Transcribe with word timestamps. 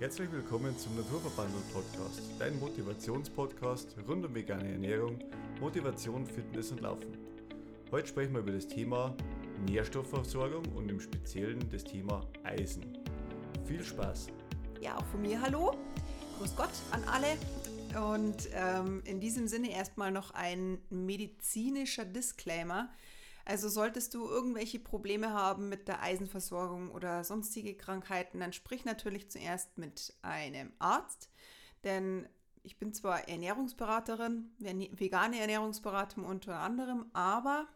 Herzlich 0.00 0.32
willkommen 0.32 0.78
zum 0.78 0.96
Naturverbandel 0.96 1.60
Podcast, 1.74 2.22
dein 2.38 2.58
Motivationspodcast 2.58 3.96
rund 4.08 4.24
um 4.24 4.34
vegane 4.34 4.72
Ernährung, 4.72 5.18
Motivation, 5.60 6.24
Fitness 6.24 6.72
und 6.72 6.80
Laufen. 6.80 7.18
Heute 7.90 8.08
sprechen 8.08 8.32
wir 8.32 8.40
über 8.40 8.52
das 8.52 8.66
Thema 8.66 9.14
Nährstoffversorgung 9.68 10.64
und 10.74 10.88
im 10.88 11.00
Speziellen 11.00 11.68
das 11.70 11.84
Thema 11.84 12.26
Eisen. 12.44 12.96
Viel 13.66 13.84
Spaß! 13.84 14.28
Ja, 14.80 14.96
auch 14.96 15.04
von 15.04 15.20
mir 15.20 15.38
hallo. 15.38 15.76
Grüß 16.38 16.56
Gott 16.56 16.70
an 16.92 17.04
alle. 17.04 17.36
Und 18.14 18.48
ähm, 18.54 19.02
in 19.04 19.20
diesem 19.20 19.48
Sinne 19.48 19.70
erstmal 19.70 20.12
noch 20.12 20.30
ein 20.30 20.78
medizinischer 20.88 22.06
Disclaimer. 22.06 22.88
Also 23.44 23.68
solltest 23.68 24.14
du 24.14 24.28
irgendwelche 24.28 24.78
Probleme 24.78 25.32
haben 25.32 25.68
mit 25.68 25.88
der 25.88 26.02
Eisenversorgung 26.02 26.90
oder 26.90 27.24
sonstige 27.24 27.74
Krankheiten, 27.74 28.40
dann 28.40 28.52
sprich 28.52 28.84
natürlich 28.84 29.30
zuerst 29.30 29.78
mit 29.78 30.14
einem 30.22 30.72
Arzt, 30.78 31.30
denn 31.84 32.28
ich 32.62 32.78
bin 32.78 32.92
zwar 32.92 33.28
Ernährungsberaterin, 33.28 34.50
vegane 34.58 35.40
Ernährungsberatung 35.40 36.24
unter 36.24 36.58
anderem, 36.58 37.06
aber 37.14 37.66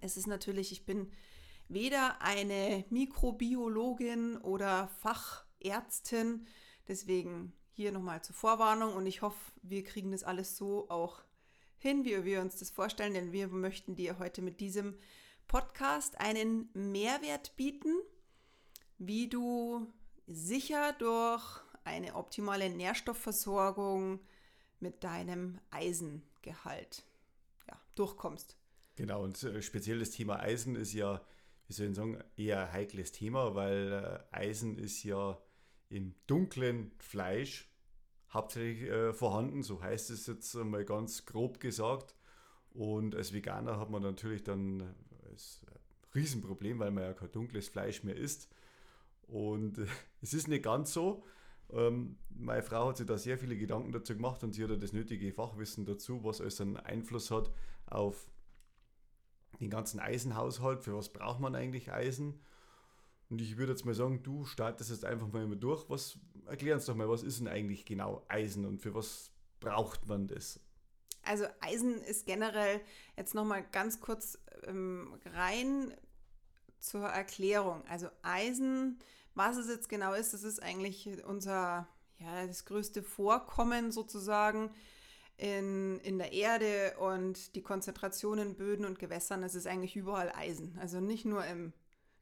es 0.00 0.16
ist 0.16 0.26
natürlich, 0.26 0.72
ich 0.72 0.84
bin 0.84 1.10
weder 1.68 2.20
eine 2.20 2.84
Mikrobiologin 2.90 4.36
oder 4.36 4.88
Fachärztin, 5.00 6.46
deswegen 6.86 7.52
hier 7.72 7.92
nochmal 7.92 8.22
zur 8.22 8.34
Vorwarnung 8.34 8.94
und 8.94 9.06
ich 9.06 9.22
hoffe, 9.22 9.52
wir 9.62 9.82
kriegen 9.84 10.10
das 10.10 10.24
alles 10.24 10.56
so 10.56 10.88
auch 10.90 11.22
hin, 11.78 12.04
wie 12.04 12.24
wir 12.24 12.40
uns 12.40 12.56
das 12.56 12.70
vorstellen, 12.70 13.14
denn 13.14 13.32
wir 13.32 13.48
möchten 13.48 13.94
dir 13.94 14.18
heute 14.18 14.42
mit 14.42 14.60
diesem 14.60 14.96
Podcast 15.46 16.20
einen 16.20 16.68
Mehrwert 16.74 17.56
bieten, 17.56 17.94
wie 18.98 19.28
du 19.28 19.86
sicher 20.26 20.94
durch 20.98 21.44
eine 21.84 22.14
optimale 22.14 22.68
Nährstoffversorgung 22.70 24.20
mit 24.80 25.04
deinem 25.04 25.60
Eisengehalt 25.70 27.04
ja, 27.68 27.80
durchkommst. 27.94 28.56
Genau, 28.96 29.22
und 29.22 29.40
äh, 29.42 29.62
speziell 29.62 29.98
das 29.98 30.10
Thema 30.10 30.40
Eisen 30.40 30.74
ist 30.74 30.92
ja, 30.92 31.24
wie 31.68 31.72
soll 31.72 31.88
ich 31.88 31.96
sagen, 31.96 32.22
eher 32.36 32.66
ein 32.66 32.72
heikles 32.72 33.12
Thema, 33.12 33.54
weil 33.54 33.92
äh, 34.32 34.36
Eisen 34.36 34.78
ist 34.78 35.02
ja 35.04 35.40
im 35.88 36.14
dunklen 36.26 36.92
Fleisch 36.98 37.70
hauptsächlich 38.30 38.88
äh, 38.90 39.12
vorhanden, 39.12 39.62
so 39.62 39.82
heißt 39.82 40.10
es 40.10 40.26
jetzt 40.26 40.54
mal 40.54 40.84
ganz 40.84 41.26
grob 41.26 41.60
gesagt. 41.60 42.14
Und 42.70 43.14
als 43.14 43.32
Veganer 43.32 43.78
hat 43.78 43.90
man 43.90 44.02
natürlich 44.02 44.44
dann 44.44 44.94
das 45.30 45.64
Riesenproblem, 46.14 46.78
weil 46.78 46.90
man 46.90 47.04
ja 47.04 47.14
kein 47.14 47.32
dunkles 47.32 47.68
Fleisch 47.68 48.02
mehr 48.02 48.16
isst. 48.16 48.48
Und 49.26 49.78
äh, 49.78 49.86
es 50.22 50.34
ist 50.34 50.48
nicht 50.48 50.64
ganz 50.64 50.92
so. 50.92 51.24
Ähm, 51.70 52.18
meine 52.28 52.62
Frau 52.62 52.88
hat 52.88 52.96
sich 52.96 53.06
da 53.06 53.18
sehr 53.18 53.38
viele 53.38 53.56
Gedanken 53.56 53.92
dazu 53.92 54.14
gemacht 54.14 54.42
und 54.44 54.52
sie 54.52 54.62
hat 54.64 54.82
das 54.82 54.92
nötige 54.92 55.32
Fachwissen 55.32 55.84
dazu, 55.84 56.22
was 56.22 56.40
alles 56.40 56.60
einen 56.60 56.76
Einfluss 56.76 57.30
hat 57.30 57.50
auf 57.86 58.30
den 59.60 59.70
ganzen 59.70 60.00
Eisenhaushalt. 60.00 60.84
Für 60.84 60.94
was 60.96 61.12
braucht 61.12 61.40
man 61.40 61.54
eigentlich 61.54 61.92
Eisen? 61.92 62.40
Und 63.28 63.40
ich 63.40 63.56
würde 63.56 63.72
jetzt 63.72 63.84
mal 63.84 63.94
sagen, 63.94 64.22
du 64.22 64.44
startest 64.44 64.90
jetzt 64.90 65.04
einfach 65.04 65.28
mal 65.32 65.42
immer 65.42 65.56
durch. 65.56 65.88
Was, 65.88 66.18
erklär 66.46 66.74
uns 66.74 66.86
doch 66.86 66.94
mal, 66.94 67.08
was 67.08 67.22
ist 67.22 67.40
denn 67.40 67.48
eigentlich 67.48 67.84
genau 67.84 68.24
Eisen 68.28 68.64
und 68.64 68.80
für 68.80 68.94
was 68.94 69.30
braucht 69.60 70.06
man 70.06 70.28
das? 70.28 70.60
Also 71.22 71.46
Eisen 71.60 72.00
ist 72.02 72.26
generell 72.26 72.80
jetzt 73.16 73.34
nochmal 73.34 73.64
ganz 73.72 74.00
kurz 74.00 74.38
ähm, 74.64 75.18
rein 75.34 75.92
zur 76.78 77.04
Erklärung. 77.06 77.82
Also 77.88 78.08
Eisen, 78.22 79.00
was 79.34 79.56
es 79.56 79.68
jetzt 79.68 79.88
genau 79.88 80.14
ist, 80.14 80.34
das 80.34 80.44
ist 80.44 80.62
eigentlich 80.62 81.08
unser, 81.24 81.88
ja, 82.20 82.46
das 82.46 82.64
größte 82.64 83.02
Vorkommen 83.02 83.90
sozusagen 83.90 84.70
in, 85.36 85.98
in 86.00 86.18
der 86.18 86.32
Erde 86.32 86.96
und 86.98 87.56
die 87.56 87.62
Konzentration 87.62 88.38
in 88.38 88.54
Böden 88.54 88.86
und 88.86 89.00
Gewässern, 89.00 89.42
das 89.42 89.56
ist 89.56 89.66
eigentlich 89.66 89.96
überall 89.96 90.32
Eisen. 90.34 90.78
Also 90.80 91.00
nicht 91.00 91.24
nur 91.24 91.44
im 91.44 91.72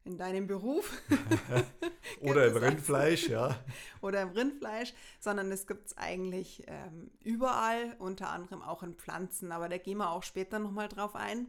in 0.05 0.17
deinem 0.17 0.47
Beruf. 0.47 1.01
Oder 2.21 2.47
im 2.47 2.55
Rindfleisch, 2.55 3.27
ja. 3.27 3.59
Oder 4.01 4.21
im 4.21 4.29
Rindfleisch, 4.29 4.93
sondern 5.19 5.51
es 5.51 5.67
gibt 5.67 5.87
es 5.87 5.97
eigentlich 5.97 6.63
ähm, 6.67 7.11
überall, 7.21 7.95
unter 7.99 8.29
anderem 8.29 8.61
auch 8.61 8.83
in 8.83 8.93
Pflanzen, 8.93 9.51
aber 9.51 9.67
da 9.67 9.77
gehen 9.77 9.97
wir 9.97 10.11
auch 10.11 10.23
später 10.23 10.59
nochmal 10.59 10.87
drauf 10.87 11.15
ein. 11.15 11.47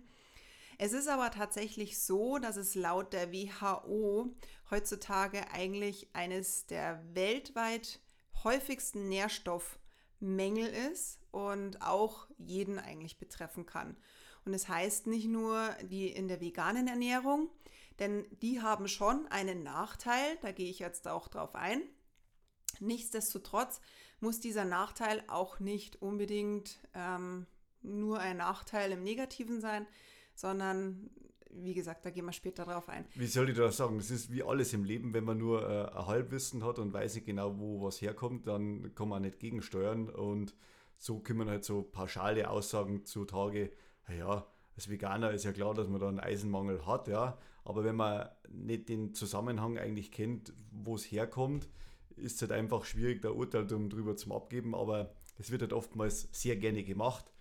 Es 0.78 0.92
ist 0.92 1.08
aber 1.08 1.30
tatsächlich 1.30 2.00
so, 2.00 2.38
dass 2.38 2.56
es 2.56 2.74
laut 2.74 3.12
der 3.12 3.32
WHO 3.32 4.34
heutzutage 4.70 5.50
eigentlich 5.52 6.08
eines 6.12 6.66
der 6.66 7.02
weltweit 7.14 8.00
häufigsten 8.44 9.08
Nährstoffmängel 9.08 10.68
ist 10.92 11.20
und 11.30 11.80
auch 11.82 12.26
jeden 12.38 12.78
eigentlich 12.78 13.18
betreffen 13.18 13.64
kann. 13.64 13.96
Und 14.44 14.54
es 14.54 14.62
das 14.62 14.68
heißt 14.70 15.06
nicht 15.06 15.28
nur 15.28 15.70
die 15.82 16.08
in 16.08 16.28
der 16.28 16.40
veganen 16.40 16.88
Ernährung, 16.88 17.50
denn 17.98 18.26
die 18.42 18.60
haben 18.60 18.88
schon 18.88 19.26
einen 19.28 19.62
Nachteil, 19.62 20.36
da 20.42 20.52
gehe 20.52 20.68
ich 20.68 20.78
jetzt 20.78 21.08
auch 21.08 21.28
drauf 21.28 21.54
ein. 21.54 21.82
Nichtsdestotrotz 22.80 23.80
muss 24.20 24.40
dieser 24.40 24.64
Nachteil 24.64 25.22
auch 25.28 25.60
nicht 25.60 26.02
unbedingt 26.02 26.78
ähm, 26.94 27.46
nur 27.82 28.18
ein 28.18 28.38
Nachteil 28.38 28.92
im 28.92 29.02
Negativen 29.02 29.60
sein, 29.60 29.86
sondern 30.34 31.10
wie 31.50 31.74
gesagt, 31.74 32.04
da 32.04 32.10
gehen 32.10 32.26
wir 32.26 32.32
später 32.32 32.64
drauf 32.64 32.88
ein. 32.88 33.06
Wie 33.14 33.26
soll 33.26 33.48
ich 33.48 33.56
das 33.56 33.78
sagen? 33.78 33.96
Das 33.96 34.10
ist 34.10 34.30
wie 34.30 34.42
alles 34.42 34.72
im 34.72 34.84
Leben, 34.84 35.14
wenn 35.14 35.24
man 35.24 35.38
nur 35.38 35.68
äh, 35.68 35.86
ein 35.86 36.06
Halbwissen 36.06 36.64
hat 36.64 36.78
und 36.78 36.92
weiß 36.92 37.14
nicht 37.14 37.26
genau, 37.26 37.58
wo 37.58 37.82
was 37.82 38.00
herkommt, 38.02 38.46
dann 38.46 38.94
kann 38.94 39.08
man 39.08 39.22
nicht 39.22 39.38
gegensteuern 39.38 40.10
und 40.10 40.54
so 40.98 41.20
kommen 41.20 41.48
halt 41.48 41.64
so 41.64 41.82
pauschale 41.82 42.50
Aussagen 42.50 43.04
zutage, 43.04 43.70
naja, 44.08 44.46
als 44.76 44.90
Veganer 44.90 45.32
ist 45.32 45.44
ja 45.44 45.52
klar, 45.52 45.74
dass 45.74 45.88
man 45.88 46.00
da 46.00 46.08
einen 46.08 46.20
Eisenmangel 46.20 46.86
hat, 46.86 47.08
ja. 47.08 47.38
Aber 47.64 47.82
wenn 47.82 47.96
man 47.96 48.28
nicht 48.48 48.88
den 48.88 49.14
Zusammenhang 49.14 49.78
eigentlich 49.78 50.12
kennt, 50.12 50.52
wo 50.70 50.94
es 50.94 51.10
herkommt, 51.10 51.68
ist 52.16 52.36
es 52.36 52.42
halt 52.42 52.52
einfach 52.52 52.84
schwierig, 52.84 53.22
da 53.22 53.30
Urteil 53.30 53.66
darüber 53.66 54.16
zu 54.16 54.34
abgeben. 54.34 54.74
Aber 54.74 55.12
das 55.36 55.50
wird 55.50 55.62
halt 55.62 55.72
oftmals 55.72 56.28
sehr 56.30 56.56
gerne 56.56 56.84
gemacht. 56.84 57.32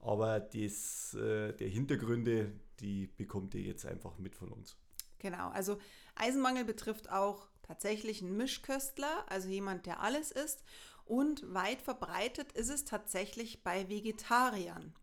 Aber 0.00 0.40
das, 0.40 1.14
äh, 1.14 1.52
der 1.52 1.68
Hintergründe, 1.68 2.52
die 2.80 3.08
bekommt 3.08 3.54
ihr 3.54 3.62
jetzt 3.62 3.86
einfach 3.86 4.18
mit 4.18 4.34
von 4.36 4.50
uns. 4.50 4.76
Genau, 5.18 5.48
also 5.48 5.78
Eisenmangel 6.14 6.64
betrifft 6.64 7.10
auch 7.10 7.48
tatsächlich 7.62 8.22
einen 8.22 8.36
Mischköstler, 8.36 9.24
also 9.28 9.48
jemand, 9.48 9.86
der 9.86 10.00
alles 10.00 10.30
isst. 10.30 10.64
Und 11.04 11.52
weit 11.52 11.82
verbreitet 11.82 12.52
ist 12.52 12.70
es 12.70 12.84
tatsächlich 12.84 13.62
bei 13.62 13.88
Vegetariern. 13.88 14.94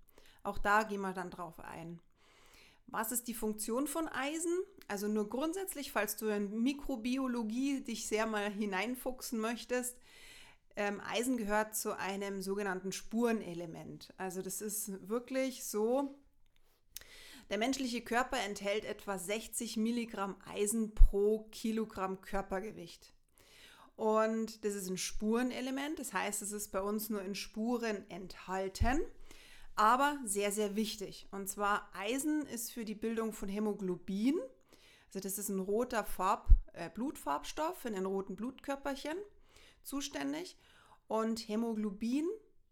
Auch 0.44 0.57
da 0.57 0.84
gehen 0.84 1.02
wir 1.02 1.13
dann 1.13 1.29
drauf 1.29 1.59
ein. 1.59 2.00
Was 2.88 3.12
ist 3.12 3.28
die 3.28 3.34
Funktion 3.34 3.88
von 3.88 4.07
Eisen? 4.09 4.53
Also 4.88 5.07
nur 5.07 5.29
grundsätzlich, 5.29 5.91
falls 5.91 6.18
du 6.18 6.28
in 6.28 6.62
Mikrobiologie 6.62 7.81
dich 7.81 8.07
sehr 8.07 8.25
mal 8.25 8.51
hineinfuchsen 8.51 9.40
möchtest, 9.40 9.97
ähm, 10.75 11.01
Eisen 11.01 11.38
gehört 11.38 11.75
zu 11.75 11.97
einem 11.97 12.41
sogenannten 12.41 12.91
Spurenelement. 12.91 14.13
Also 14.18 14.41
das 14.41 14.62
ist 14.62 15.07
wirklich 15.07 15.63
so, 15.63 16.16
der 17.50 17.57
menschliche 17.57 18.01
Körper 18.01 18.38
enthält 18.40 18.85
etwa 18.85 19.18
60 19.18 19.78
Milligramm 19.78 20.35
Eisen 20.46 20.94
pro 20.94 21.47
Kilogramm 21.51 22.22
Körpergewicht. 22.22 23.13
Und 23.96 24.66
das 24.66 24.74
ist 24.74 24.90
ein 24.90 24.97
Spurenelement, 24.97 26.00
das 26.00 26.13
heißt, 26.13 26.41
es 26.41 26.51
ist 26.51 26.72
bei 26.72 26.81
uns 26.81 27.09
nur 27.09 27.22
in 27.22 27.35
Spuren 27.35 28.09
enthalten 28.09 29.01
aber 29.76 30.20
sehr, 30.26 30.52
sehr 30.52 30.76
wichtig. 30.76 31.28
Und 31.32 31.48
zwar 31.48 31.90
Eisen 31.94 32.46
ist 32.48 32.72
für 32.72 32.86
die 32.86 32.96
Bildung 32.96 33.34
von 33.34 33.50
Hämoglobin, 33.50 34.40
also 35.08 35.20
das 35.20 35.38
ist 35.38 35.50
ein 35.50 35.59
roter 35.59 36.06
Farb, 36.06 36.48
äh, 36.74 36.90
Blutfarbstoff 36.90 37.84
in 37.86 37.94
den 37.94 38.06
roten 38.06 38.36
Blutkörperchen, 38.36 39.18
zuständig. 39.84 40.57
Und 41.07 41.40
Hämoglobin 41.40 42.30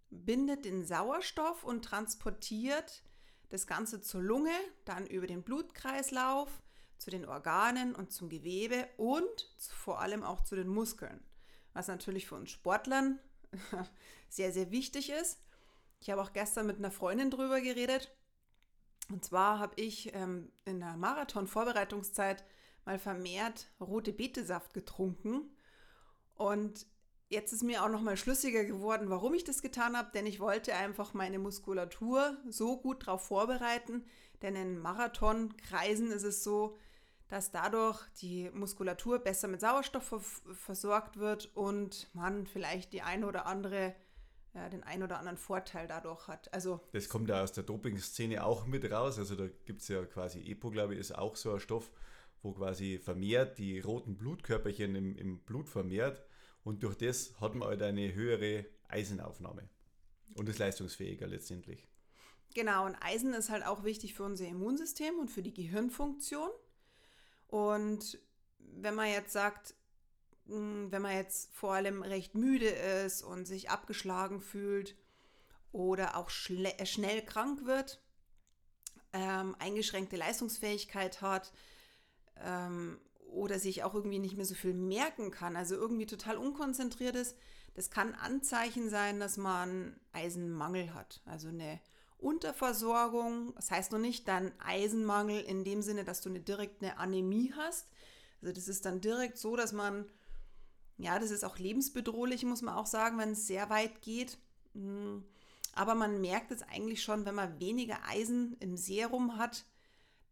bindet 0.09 0.63
den 0.63 0.85
Sauerstoff 0.85 1.63
und 1.63 1.83
transportiert 1.83 3.03
das 3.50 3.68
Ganze 3.68 4.00
zur 4.00 4.21
Lunge, 4.21 4.53
dann 4.85 5.06
über 5.07 5.27
den 5.27 5.44
Blutkreislauf, 5.44 6.50
zu 6.97 7.09
den 7.09 7.25
Organen 7.25 7.95
und 7.95 8.12
zum 8.12 8.29
Gewebe 8.29 8.88
und 8.97 9.50
vor 9.57 10.00
allem 10.00 10.23
auch 10.23 10.41
zu 10.41 10.56
den 10.56 10.68
Muskeln. 10.68 11.23
Was 11.73 11.88
natürlich 11.88 12.27
für 12.27 12.35
uns 12.35 12.51
Sportlern 12.51 13.19
sehr, 14.29 14.51
sehr 14.51 14.71
wichtig 14.71 15.09
ist. 15.09 15.39
Ich 15.99 16.09
habe 16.09 16.21
auch 16.21 16.33
gestern 16.33 16.65
mit 16.65 16.77
einer 16.77 16.91
Freundin 16.91 17.29
drüber 17.29 17.61
geredet. 17.61 18.15
Und 19.11 19.25
zwar 19.25 19.59
habe 19.59 19.73
ich 19.75 20.13
ähm, 20.13 20.51
in 20.65 20.79
der 20.79 20.95
Marathon-Vorbereitungszeit 20.97 22.43
mal 22.85 22.99
vermehrt 22.99 23.67
rote 23.79 24.13
Betesaft 24.13 24.73
getrunken. 24.73 25.51
Und 26.35 26.87
jetzt 27.27 27.51
ist 27.51 27.63
mir 27.63 27.83
auch 27.83 27.89
noch 27.89 28.01
mal 28.01 28.17
schlüssiger 28.17 28.63
geworden, 28.63 29.09
warum 29.09 29.33
ich 29.33 29.43
das 29.43 29.61
getan 29.61 29.97
habe, 29.97 30.11
denn 30.13 30.25
ich 30.25 30.39
wollte 30.39 30.73
einfach 30.73 31.13
meine 31.13 31.39
Muskulatur 31.39 32.37
so 32.47 32.77
gut 32.77 33.07
darauf 33.07 33.23
vorbereiten. 33.25 34.05
Denn 34.41 34.55
in 34.55 34.79
Marathonkreisen 34.79 36.11
ist 36.11 36.23
es 36.23 36.43
so, 36.43 36.77
dass 37.27 37.51
dadurch 37.51 38.01
die 38.21 38.49
Muskulatur 38.51 39.19
besser 39.19 39.47
mit 39.47 39.61
Sauerstoff 39.61 40.41
versorgt 40.53 41.17
wird 41.17 41.55
und 41.55 42.09
man 42.13 42.47
vielleicht 42.47 42.93
die 42.93 43.03
eine 43.03 43.27
oder 43.27 43.45
andere 43.45 43.95
ja, 44.53 44.67
den 44.69 44.83
ein 44.83 45.03
oder 45.03 45.19
anderen 45.19 45.37
Vorteil 45.37 45.87
dadurch 45.87 46.27
hat. 46.27 46.51
Also 46.53 46.79
das 46.91 47.09
kommt 47.09 47.29
ja 47.29 47.43
aus 47.43 47.53
der 47.53 47.63
Doping-Szene 47.63 48.43
auch 48.43 48.65
mit 48.65 48.89
raus. 48.91 49.19
Also 49.19 49.35
da 49.35 49.47
gibt 49.65 49.81
es 49.81 49.87
ja 49.87 50.03
quasi 50.05 50.41
EPO, 50.41 50.71
glaube 50.71 50.93
ich, 50.93 50.99
ist 50.99 51.15
auch 51.17 51.35
so 51.35 51.53
ein 51.53 51.59
Stoff, 51.59 51.91
wo 52.41 52.53
quasi 52.53 52.97
vermehrt 52.97 53.57
die 53.57 53.79
roten 53.79 54.17
Blutkörperchen 54.17 54.95
im, 54.95 55.15
im 55.15 55.39
Blut 55.39 55.69
vermehrt 55.69 56.23
und 56.63 56.83
durch 56.83 56.95
das 56.95 57.39
hat 57.39 57.55
man 57.55 57.67
halt 57.67 57.81
eine 57.81 58.13
höhere 58.13 58.65
Eisenaufnahme 58.87 59.69
und 60.35 60.49
ist 60.49 60.59
leistungsfähiger 60.59 61.27
letztendlich. 61.27 61.87
Genau, 62.55 62.85
und 62.85 62.95
Eisen 62.95 63.33
ist 63.33 63.49
halt 63.49 63.65
auch 63.65 63.83
wichtig 63.83 64.15
für 64.15 64.23
unser 64.23 64.47
Immunsystem 64.47 65.19
und 65.19 65.29
für 65.29 65.43
die 65.43 65.53
Gehirnfunktion. 65.53 66.49
Und 67.47 68.19
wenn 68.57 68.95
man 68.95 69.07
jetzt 69.07 69.33
sagt, 69.33 69.75
wenn 70.49 71.01
man 71.01 71.15
jetzt 71.15 71.53
vor 71.53 71.73
allem 71.73 72.01
recht 72.01 72.35
müde 72.35 72.69
ist 72.69 73.21
und 73.21 73.45
sich 73.45 73.69
abgeschlagen 73.69 74.41
fühlt 74.41 74.95
oder 75.71 76.17
auch 76.17 76.29
äh, 76.29 76.85
schnell 76.85 77.21
krank 77.21 77.65
wird, 77.65 78.01
ähm, 79.13 79.55
eingeschränkte 79.59 80.15
Leistungsfähigkeit 80.15 81.21
hat 81.21 81.51
ähm, 82.43 82.99
oder 83.31 83.59
sich 83.59 83.83
auch 83.83 83.93
irgendwie 83.93 84.19
nicht 84.19 84.35
mehr 84.35 84.45
so 84.45 84.55
viel 84.55 84.73
merken 84.73 85.31
kann, 85.31 85.55
also 85.55 85.75
irgendwie 85.75 86.05
total 86.05 86.37
unkonzentriert 86.37 87.15
ist, 87.15 87.35
das 87.75 87.89
kann 87.89 88.13
Anzeichen 88.15 88.89
sein, 88.89 89.19
dass 89.19 89.37
man 89.37 89.95
Eisenmangel 90.11 90.93
hat. 90.93 91.21
Also 91.25 91.47
eine 91.47 91.79
Unterversorgung, 92.17 93.53
das 93.55 93.71
heißt 93.71 93.91
noch 93.91 93.99
nicht 93.99 94.27
dann 94.27 94.51
Eisenmangel 94.59 95.41
in 95.41 95.63
dem 95.63 95.81
Sinne, 95.81 96.03
dass 96.03 96.21
du 96.21 96.29
eine, 96.29 96.41
direkt 96.41 96.83
eine 96.83 96.97
Anämie 96.97 97.53
hast. 97.55 97.87
Also 98.41 98.53
das 98.53 98.67
ist 98.67 98.85
dann 98.85 99.01
direkt 99.01 99.37
so, 99.37 99.55
dass 99.55 99.71
man, 99.71 100.05
ja, 100.99 101.17
das 101.17 101.31
ist 101.31 101.43
auch 101.43 101.57
lebensbedrohlich, 101.57 102.43
muss 102.45 102.61
man 102.61 102.75
auch 102.75 102.85
sagen, 102.85 103.17
wenn 103.17 103.31
es 103.31 103.47
sehr 103.47 103.69
weit 103.69 104.01
geht. 104.01 104.37
Hm. 104.73 105.23
Aber 105.73 105.95
man 105.95 106.19
merkt 106.21 106.51
es 106.51 106.61
eigentlich 106.63 107.01
schon, 107.01 107.25
wenn 107.25 107.35
man 107.35 107.59
weniger 107.59 107.97
Eisen 108.07 108.55
im 108.59 108.75
Serum 108.75 109.37
hat, 109.37 109.65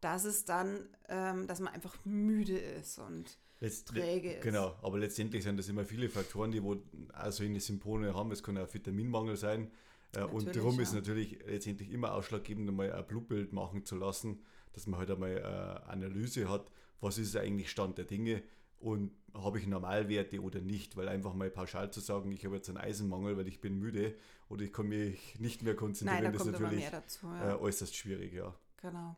dass 0.01 0.25
es 0.25 0.45
dann, 0.45 0.87
ähm, 1.09 1.47
dass 1.47 1.59
man 1.59 1.73
einfach 1.73 1.97
müde 2.05 2.57
ist 2.57 2.99
und 2.99 3.37
Letzt, 3.59 3.87
träge 3.87 4.33
ist. 4.33 4.43
Genau, 4.43 4.75
aber 4.81 4.99
letztendlich 4.99 5.43
sind 5.43 5.57
das 5.57 5.69
immer 5.69 5.85
viele 5.85 6.09
Faktoren, 6.09 6.51
die 6.51 6.61
wo 6.61 6.77
also 7.13 7.43
in 7.43 7.53
die 7.53 7.59
Symptome 7.59 8.13
haben. 8.13 8.31
Es 8.31 8.43
kann 8.43 8.57
auch 8.57 8.71
Vitaminmangel 8.71 9.37
sein, 9.37 9.71
äh, 10.13 10.23
und 10.23 10.55
darum 10.55 10.75
ja. 10.75 10.81
ist 10.81 10.93
natürlich 10.93 11.39
letztendlich 11.45 11.91
immer 11.91 12.13
ausschlaggebend, 12.13 12.69
einmal 12.69 12.91
ein 12.91 13.05
Blutbild 13.07 13.53
machen 13.53 13.85
zu 13.85 13.95
lassen, 13.95 14.43
dass 14.73 14.87
man 14.87 14.99
halt 14.99 15.11
einmal 15.11 15.43
eine 15.43 15.87
Analyse 15.87 16.49
hat, 16.49 16.71
was 17.01 17.17
ist 17.17 17.35
eigentlich 17.35 17.69
Stand 17.69 17.97
der 17.97 18.05
Dinge 18.05 18.43
und 18.79 19.11
habe 19.33 19.59
ich 19.59 19.67
Normalwerte 19.67 20.41
oder 20.41 20.61
nicht, 20.61 20.95
weil 20.97 21.07
einfach 21.07 21.33
mal 21.33 21.49
pauschal 21.49 21.91
zu 21.91 21.99
sagen, 21.99 22.31
ich 22.31 22.45
habe 22.45 22.55
jetzt 22.55 22.69
einen 22.69 22.77
Eisenmangel, 22.77 23.37
weil 23.37 23.47
ich 23.47 23.61
bin 23.61 23.77
müde 23.77 24.15
oder 24.49 24.63
ich 24.63 24.73
kann 24.73 24.87
mich 24.87 25.39
nicht 25.39 25.63
mehr 25.63 25.75
konzentrieren, 25.75 26.23
Nein, 26.23 26.31
da 26.31 26.37
das 26.37 26.47
ist 26.47 26.59
natürlich 26.59 26.89
dazu, 26.89 27.27
ja. 27.27 27.51
äh, 27.51 27.55
äußerst 27.55 27.95
schwierig, 27.95 28.33
ja. 28.33 28.53
Genau. 28.81 29.15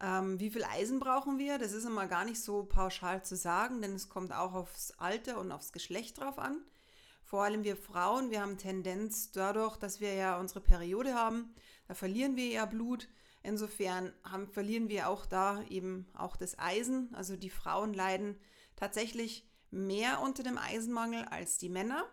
Ähm, 0.00 0.40
wie 0.40 0.50
viel 0.50 0.64
Eisen 0.64 0.98
brauchen 0.98 1.38
wir? 1.38 1.58
Das 1.58 1.72
ist 1.72 1.84
immer 1.84 2.06
gar 2.06 2.24
nicht 2.24 2.40
so 2.40 2.64
pauschal 2.64 3.22
zu 3.22 3.36
sagen, 3.36 3.82
denn 3.82 3.92
es 3.92 4.08
kommt 4.08 4.32
auch 4.32 4.54
aufs 4.54 4.92
Alter 4.92 5.38
und 5.38 5.52
aufs 5.52 5.72
Geschlecht 5.72 6.20
drauf 6.20 6.38
an 6.38 6.62
vor 7.30 7.44
allem 7.44 7.62
wir 7.62 7.76
Frauen, 7.76 8.32
wir 8.32 8.40
haben 8.40 8.58
Tendenz 8.58 9.30
dadurch, 9.30 9.76
dass 9.76 10.00
wir 10.00 10.14
ja 10.14 10.40
unsere 10.40 10.60
Periode 10.60 11.14
haben, 11.14 11.54
da 11.86 11.94
verlieren 11.94 12.34
wir 12.34 12.48
ja 12.48 12.66
Blut. 12.66 13.06
Insofern 13.44 14.12
haben, 14.24 14.48
verlieren 14.48 14.88
wir 14.88 15.08
auch 15.08 15.26
da 15.26 15.62
eben 15.70 16.08
auch 16.12 16.34
das 16.34 16.58
Eisen. 16.58 17.14
Also 17.14 17.36
die 17.36 17.48
Frauen 17.48 17.94
leiden 17.94 18.36
tatsächlich 18.80 19.46
mehr 19.70 20.20
unter 20.20 20.42
dem 20.42 20.58
Eisenmangel 20.58 21.24
als 21.26 21.58
die 21.58 21.68
Männer. 21.68 22.04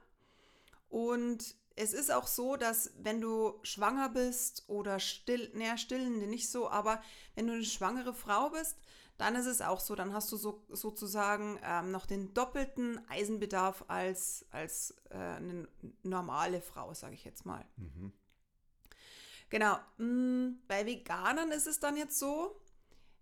Und 0.89 1.55
es 1.75 1.93
ist 1.93 2.11
auch 2.11 2.27
so, 2.27 2.57
dass 2.57 2.91
wenn 2.99 3.21
du 3.21 3.59
schwanger 3.63 4.09
bist 4.09 4.65
oder 4.67 4.99
still, 4.99 5.49
naja, 5.53 5.77
stillende 5.77 6.27
nicht 6.27 6.49
so, 6.49 6.69
aber 6.69 7.01
wenn 7.35 7.47
du 7.47 7.53
eine 7.53 7.63
schwangere 7.63 8.13
Frau 8.13 8.49
bist, 8.49 8.77
dann 9.17 9.35
ist 9.35 9.47
es 9.47 9.61
auch 9.61 9.79
so, 9.79 9.95
dann 9.95 10.13
hast 10.13 10.31
du 10.31 10.37
so, 10.37 10.63
sozusagen 10.69 11.59
ähm, 11.63 11.91
noch 11.91 12.05
den 12.05 12.33
doppelten 12.33 12.99
Eisenbedarf 13.09 13.85
als, 13.87 14.45
als 14.51 14.95
äh, 15.09 15.15
eine 15.15 15.67
normale 16.03 16.61
Frau, 16.61 16.93
sage 16.93 17.15
ich 17.15 17.25
jetzt 17.25 17.45
mal. 17.45 17.65
Mhm. 17.77 18.11
Genau. 19.49 19.77
Mh, 19.97 20.05
mm, 20.05 20.61
bei 20.67 20.85
Veganern 20.85 21.51
ist 21.51 21.67
es 21.67 21.79
dann 21.79 21.97
jetzt 21.97 22.19
so, 22.19 22.61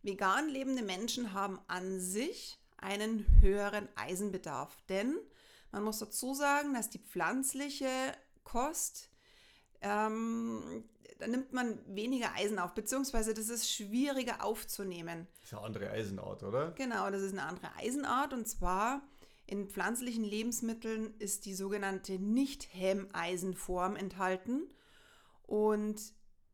vegan 0.02 0.50
lebende 0.50 0.84
Menschen 0.84 1.34
haben 1.34 1.60
an 1.68 2.00
sich 2.00 2.58
einen 2.78 3.26
höheren 3.42 3.88
Eisenbedarf, 3.96 4.76
denn 4.90 5.18
man 5.72 5.84
muss 5.84 6.00
dazu 6.00 6.34
sagen, 6.34 6.74
dass 6.74 6.90
die 6.90 7.00
pflanzliche 7.00 7.88
Kost 8.44 9.10
ähm, 9.82 10.84
da 11.20 11.28
nimmt 11.28 11.54
man 11.54 11.80
weniger 11.88 12.34
Eisen 12.36 12.60
auf, 12.60 12.74
beziehungsweise 12.74 13.34
das 13.34 13.50
ist 13.50 13.72
schwieriger 13.72 14.44
aufzunehmen. 14.44 15.28
Das 15.42 15.52
ist 15.52 15.58
eine 15.58 15.66
andere 15.66 15.92
Eisenart, 15.92 16.44
oder? 16.44 16.72
Genau, 16.72 17.10
das 17.10 17.22
ist 17.22 17.32
eine 17.32 17.44
andere 17.44 17.74
Eisenart 17.78 18.34
und 18.34 18.48
zwar 18.48 19.02
in 19.48 19.70
pflanzlichen 19.70 20.24
Lebensmitteln 20.24 21.14
ist 21.20 21.46
die 21.46 21.54
sogenannte 21.54 22.14
Nicht-Hemmeisenform 22.14 23.96
enthalten 23.96 24.68
und 25.44 26.02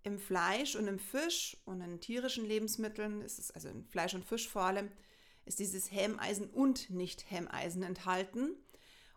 im 0.04 0.20
Fleisch 0.20 0.76
und 0.76 0.88
im 0.88 1.00
Fisch 1.00 1.58
und 1.66 1.82
in 1.82 2.02
tierischen 2.02 2.46
Lebensmitteln 2.46 3.22
ist 3.22 3.40
es, 3.40 3.52
also 3.52 3.70
in 3.70 3.86
Fleisch 3.86 4.14
und 4.14 4.26
Fisch 4.26 4.50
vor 4.50 4.64
allem, 4.64 4.92
ist 5.52 5.60
dieses 5.60 5.92
Hemmeisen 5.92 6.50
und 6.50 6.90
Nicht-Hemmeisen 6.90 7.84
enthalten. 7.84 8.56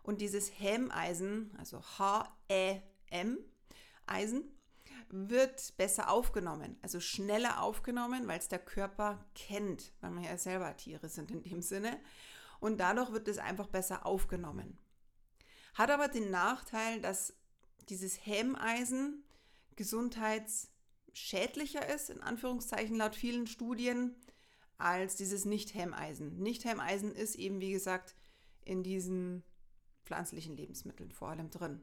Und 0.03 0.19
dieses 0.19 0.49
Hemmeisen, 0.49 1.55
also 1.57 1.81
H-E-M, 1.97 3.37
Eisen, 4.05 4.43
wird 5.07 5.77
besser 5.77 6.09
aufgenommen, 6.09 6.77
also 6.81 6.99
schneller 6.99 7.61
aufgenommen, 7.61 8.27
weil 8.27 8.37
es 8.37 8.49
der 8.49 8.59
Körper 8.59 9.23
kennt, 9.33 9.93
weil 10.01 10.11
wir 10.11 10.23
ja 10.23 10.37
selber 10.37 10.75
Tiere 10.75 11.07
sind 11.07 11.31
in 11.31 11.41
dem 11.41 11.61
Sinne. 11.61 11.97
Und 12.59 12.81
dadurch 12.81 13.13
wird 13.13 13.29
es 13.29 13.37
einfach 13.37 13.67
besser 13.67 14.05
aufgenommen. 14.05 14.77
Hat 15.73 15.89
aber 15.89 16.09
den 16.09 16.31
Nachteil, 16.31 16.99
dass 16.99 17.33
dieses 17.87 18.25
Hemmeisen 18.25 19.23
gesundheitsschädlicher 19.77 21.87
ist, 21.87 22.09
in 22.09 22.19
Anführungszeichen 22.19 22.97
laut 22.97 23.15
vielen 23.15 23.47
Studien, 23.47 24.17
als 24.77 25.15
dieses 25.15 25.45
Nicht-Hemmeisen. 25.45 26.37
Nicht-Hemmeisen 26.37 27.13
ist 27.13 27.35
eben, 27.35 27.61
wie 27.61 27.71
gesagt, 27.71 28.15
in 28.63 28.83
diesen 28.83 29.43
pflanzlichen 30.03 30.55
Lebensmitteln 30.55 31.11
vor 31.11 31.29
allem 31.29 31.49
drin. 31.49 31.81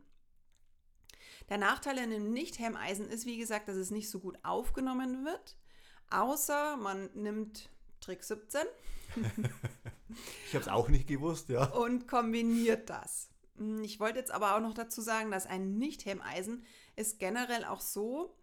Der 1.48 1.58
Nachteil 1.58 1.98
an 1.98 2.10
dem 2.10 2.32
Nicht-Hemmeisen 2.32 3.08
ist, 3.08 3.26
wie 3.26 3.38
gesagt, 3.38 3.68
dass 3.68 3.76
es 3.76 3.90
nicht 3.90 4.10
so 4.10 4.20
gut 4.20 4.38
aufgenommen 4.42 5.24
wird, 5.24 5.56
außer 6.10 6.76
man 6.76 7.10
nimmt 7.14 7.70
Trick 8.00 8.22
17. 8.22 8.60
ich 10.46 10.54
habe 10.54 10.62
es 10.62 10.68
auch 10.68 10.88
nicht 10.88 11.06
gewusst, 11.06 11.48
ja. 11.48 11.64
Und 11.72 12.08
kombiniert 12.08 12.90
das. 12.90 13.28
Ich 13.82 14.00
wollte 14.00 14.18
jetzt 14.18 14.30
aber 14.30 14.56
auch 14.56 14.60
noch 14.60 14.74
dazu 14.74 15.00
sagen, 15.00 15.30
dass 15.30 15.46
ein 15.46 15.78
Nicht-Hemmeisen 15.78 16.64
ist 16.96 17.18
generell 17.18 17.64
auch 17.64 17.80
so, 17.80 18.34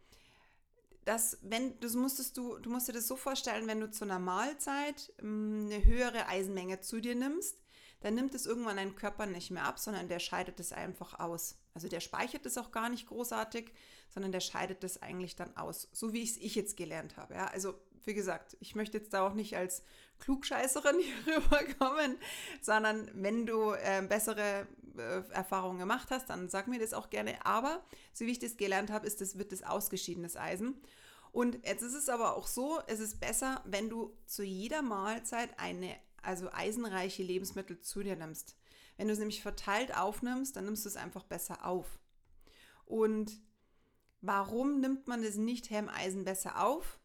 dass 1.06 1.38
wenn 1.42 1.80
das 1.80 1.94
musstest 1.94 2.38
du, 2.38 2.58
du 2.60 2.70
musst 2.70 2.88
dir 2.88 2.94
das 2.94 3.08
so 3.08 3.16
vorstellen, 3.16 3.68
wenn 3.68 3.80
du 3.80 3.90
zu 3.90 4.06
einer 4.06 4.20
Mahlzeit 4.20 5.14
hm, 5.20 5.66
eine 5.66 5.84
höhere 5.84 6.28
Eisenmenge 6.28 6.82
zu 6.82 7.02
dir 7.02 7.16
nimmst, 7.16 7.58
dann 8.02 8.16
nimmt 8.16 8.34
es 8.34 8.46
irgendwann 8.46 8.78
dein 8.78 8.96
Körper 8.96 9.26
nicht 9.26 9.52
mehr 9.52 9.66
ab, 9.66 9.80
sondern 9.80 10.08
der 10.08 10.20
scheidet 10.20 10.60
es 10.60 10.72
einfach 10.72 11.20
aus. 11.20 11.58
Also 11.74 11.88
der 11.88 12.00
speichert 12.00 12.46
es 12.46 12.58
auch 12.58 12.72
gar 12.72 12.90
nicht 12.90 13.08
großartig, 13.08 13.74
sondern 14.10 14.32
der 14.32 14.40
scheidet 14.40 14.84
es 14.84 15.02
eigentlich 15.02 15.36
dann 15.36 15.56
aus, 15.58 15.90
so 15.92 16.14
wie 16.14 16.24
ich 16.24 16.32
es 16.32 16.38
ich 16.38 16.56
jetzt 16.56 16.78
gelernt 16.78 17.18
habe. 17.18 17.36
Ja? 17.36 17.48
Also 17.48 17.76
wie 18.06 18.14
gesagt, 18.14 18.58
ich 18.60 18.76
möchte 18.76 18.98
jetzt 18.98 19.14
da 19.14 19.26
auch 19.28 19.34
nicht 19.34 19.56
als 19.56 19.84
Klugscheißerin 20.20 21.00
hier 21.26 21.38
rüberkommen, 21.38 22.18
sondern 22.62 23.10
wenn 23.14 23.46
du 23.46 23.72
äh, 23.74 24.02
bessere 24.08 24.68
äh, 24.98 25.22
Erfahrungen 25.32 25.80
gemacht 25.80 26.10
hast, 26.12 26.30
dann 26.30 26.50
sag 26.50 26.68
mir 26.68 26.80
das 26.80 26.94
auch 26.94 27.10
gerne. 27.10 27.46
Aber 27.46 27.84
so 28.14 28.26
wie 28.26 28.32
ich 28.32 28.40
das 28.40 28.58
gelernt 28.58 28.92
habe, 28.92 29.08
ist 29.08 29.22
das, 29.22 29.38
wird 29.38 29.52
das 29.52 29.64
ausgeschiedenes 29.64 30.36
Eisen. 30.36 30.82
Und 31.32 31.66
jetzt 31.66 31.84
ist 31.84 31.94
es 31.94 32.10
aber 32.10 32.36
auch 32.36 32.48
so, 32.48 32.80
es 32.88 33.00
ist 33.00 33.20
besser, 33.20 33.62
wenn 33.66 33.90
du 33.90 34.18
zu 34.26 34.44
jeder 34.44 34.82
Mahlzeit 34.82 35.50
eine 35.58 35.96
also 36.22 36.50
eisenreiche 36.52 37.24
Lebensmittel 37.24 37.80
zu 37.80 38.04
dir 38.04 38.16
nimmst. 38.16 38.56
Wenn 38.98 39.08
du 39.08 39.14
es 39.14 39.20
nämlich 39.20 39.42
verteilt 39.42 39.96
aufnimmst, 39.96 40.56
dann 40.56 40.66
nimmst 40.66 40.86
du 40.86 40.90
es 40.90 40.98
einfach 40.98 41.24
besser 41.24 41.66
auf. 41.66 42.00
Und 42.86 43.40
warum 44.22 44.82
nimmt 44.82 45.08
man 45.08 45.24
das 45.24 45.36
Nicht-Hemmeisen 45.36 46.26
besser 46.26 46.62
auf? 46.64 46.99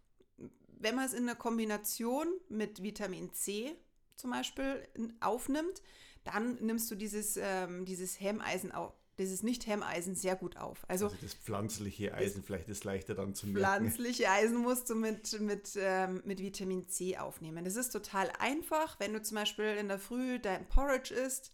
Wenn 0.85 0.97
man 0.97 1.07
es 1.07 1.15
in 1.15 1.25
der 1.25 1.35
Kombination 1.35 2.29
mit 2.49 2.83
Vitamin 2.83 3.33
C 3.33 3.75
zum 4.17 4.31
Beispiel 4.31 4.87
aufnimmt, 5.21 5.83
dann 6.25 6.57
nimmst 6.57 6.91
du 6.91 6.95
dieses, 6.95 7.39
ähm, 7.41 7.87
dieses 7.87 8.21
Hemmeisen 8.21 8.71
auch 8.71 8.93
dieses 9.19 9.43
Nicht-Hemmeisen 9.43 10.15
sehr 10.15 10.37
gut 10.37 10.57
auf. 10.57 10.85
Also, 10.89 11.07
Also 11.07 11.17
das 11.23 11.35
pflanzliche 11.35 12.13
Eisen, 12.13 12.43
vielleicht 12.43 12.69
ist 12.69 12.85
leichter 12.85 13.15
dann 13.15 13.35
zu 13.35 13.47
merken. 13.47 13.61
Pflanzliche 13.61 14.29
Eisen 14.29 14.59
musst 14.59 14.91
du 14.91 14.97
mit, 14.97 15.41
mit, 15.41 15.71
ähm, 15.77 16.21
mit 16.25 16.41
Vitamin 16.41 16.89
C 16.89 17.17
aufnehmen. 17.17 17.65
Das 17.65 17.77
ist 17.77 17.91
total 17.91 18.31
einfach. 18.39 18.99
Wenn 18.99 19.13
du 19.13 19.23
zum 19.23 19.37
Beispiel 19.37 19.77
in 19.77 19.89
der 19.89 19.99
Früh 19.99 20.39
dein 20.39 20.69
Porridge 20.69 21.15
isst, 21.15 21.53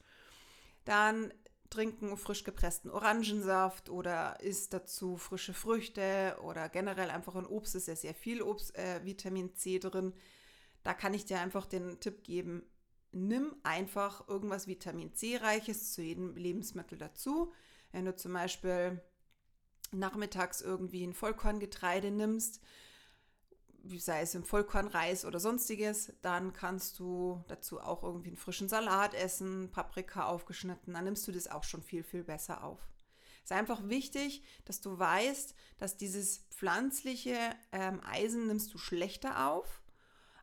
dann 0.84 1.32
trinken 1.70 2.16
frisch 2.16 2.44
gepressten 2.44 2.90
Orangensaft 2.90 3.88
oder 3.88 4.40
isst 4.40 4.72
dazu 4.74 5.16
frische 5.16 5.54
Früchte 5.54 6.36
oder 6.42 6.68
generell 6.68 7.10
einfach 7.10 7.36
ein 7.36 7.46
Obst 7.46 7.74
ist 7.76 7.88
ja 7.88 7.96
sehr 7.96 8.14
viel 8.14 8.42
Obst, 8.42 8.76
äh, 8.76 9.04
Vitamin 9.04 9.54
C 9.54 9.78
drin. 9.78 10.12
Da 10.82 10.94
kann 10.94 11.14
ich 11.14 11.24
dir 11.24 11.40
einfach 11.40 11.66
den 11.66 12.00
Tipp 12.00 12.24
geben, 12.24 12.64
nimm 13.12 13.54
einfach 13.62 14.28
irgendwas 14.28 14.66
Vitamin 14.66 15.14
C-reiches 15.14 15.92
zu 15.92 16.02
jedem 16.02 16.36
Lebensmittel 16.36 16.98
dazu. 16.98 17.52
Wenn 17.92 18.04
du 18.04 18.14
zum 18.14 18.32
Beispiel 18.32 19.00
nachmittags 19.92 20.60
irgendwie 20.60 21.04
ein 21.04 21.14
Vollkorngetreide 21.14 22.10
nimmst, 22.10 22.60
sei 23.96 24.22
es 24.22 24.34
im 24.34 24.44
Vollkornreis 24.44 25.25
oder 25.25 25.40
sonstiges, 25.40 26.12
dann 26.22 26.52
kannst 26.52 26.99
du 26.99 27.42
dazu 27.49 27.80
auch 27.80 28.02
irgendwie 28.02 28.28
einen 28.28 28.37
frischen 28.37 28.68
Salat 28.68 29.14
essen, 29.14 29.70
Paprika 29.70 30.26
aufgeschnitten, 30.26 30.94
dann 30.94 31.04
nimmst 31.04 31.26
du 31.26 31.32
das 31.32 31.49
auch 31.49 31.64
schon 31.64 31.82
viel, 31.82 32.02
viel 32.02 32.25
besser 32.25 32.64
auf. 32.64 32.80
Es 33.42 33.50
ist 33.50 33.56
einfach 33.56 33.88
wichtig, 33.88 34.42
dass 34.64 34.80
du 34.80 34.99
weißt, 34.99 35.54
dass 35.78 35.96
dieses 35.96 36.38
pflanzliche 36.50 37.37
ähm, 37.72 38.00
Eisen 38.04 38.46
nimmst 38.46 38.72
du 38.75 38.78
schlechter 38.78 39.49
auf 39.49 39.82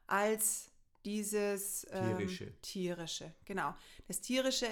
als 0.08 0.72
dieses 1.06 1.86
ähm, 1.92 2.18
Tierische. 2.18 2.62
tierische. 2.62 3.34
Genau. 3.46 3.76
Das 4.08 4.20
tierische 4.20 4.68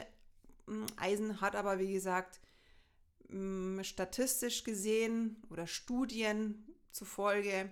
mh, 0.65 0.87
Eisen 0.97 1.39
hat 1.39 1.55
aber, 1.55 1.79
wie 1.79 1.93
gesagt, 1.93 2.41
mh, 3.29 3.83
statistisch 3.83 4.63
gesehen 4.63 5.41
oder 5.49 5.67
Studien 5.67 6.67
zufolge 6.91 7.71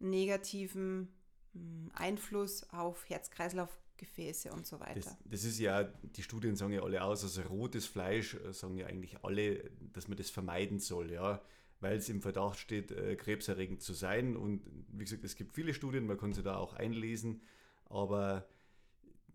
negativen 0.00 1.08
mh, 1.52 1.90
Einfluss 1.94 2.68
auf 2.70 3.08
Herz-Kreislauf-Gefäße 3.08 4.50
und 4.52 4.66
so 4.66 4.80
weiter. 4.80 4.94
Das, 4.94 5.16
das 5.24 5.44
ist 5.44 5.58
ja, 5.58 5.84
die 5.84 6.22
Studien 6.22 6.56
sagen 6.56 6.72
ja 6.72 6.82
alle 6.82 7.02
aus, 7.04 7.22
also 7.22 7.42
rotes 7.42 7.86
Fleisch 7.86 8.34
äh, 8.34 8.52
sagen 8.52 8.76
ja 8.76 8.86
eigentlich 8.86 9.22
alle, 9.24 9.70
dass 9.92 10.08
man 10.08 10.16
das 10.16 10.30
vermeiden 10.30 10.78
soll, 10.78 11.12
ja, 11.12 11.42
weil 11.80 11.96
es 11.96 12.08
im 12.08 12.20
Verdacht 12.20 12.58
steht, 12.58 12.90
äh, 12.90 13.16
krebserregend 13.16 13.82
zu 13.82 13.92
sein. 13.92 14.36
Und 14.36 14.62
wie 14.92 15.04
gesagt, 15.04 15.24
es 15.24 15.36
gibt 15.36 15.54
viele 15.54 15.74
Studien, 15.74 16.06
man 16.06 16.18
kann 16.18 16.32
sie 16.32 16.42
da 16.42 16.56
auch 16.56 16.74
einlesen, 16.74 17.42
aber 17.86 18.48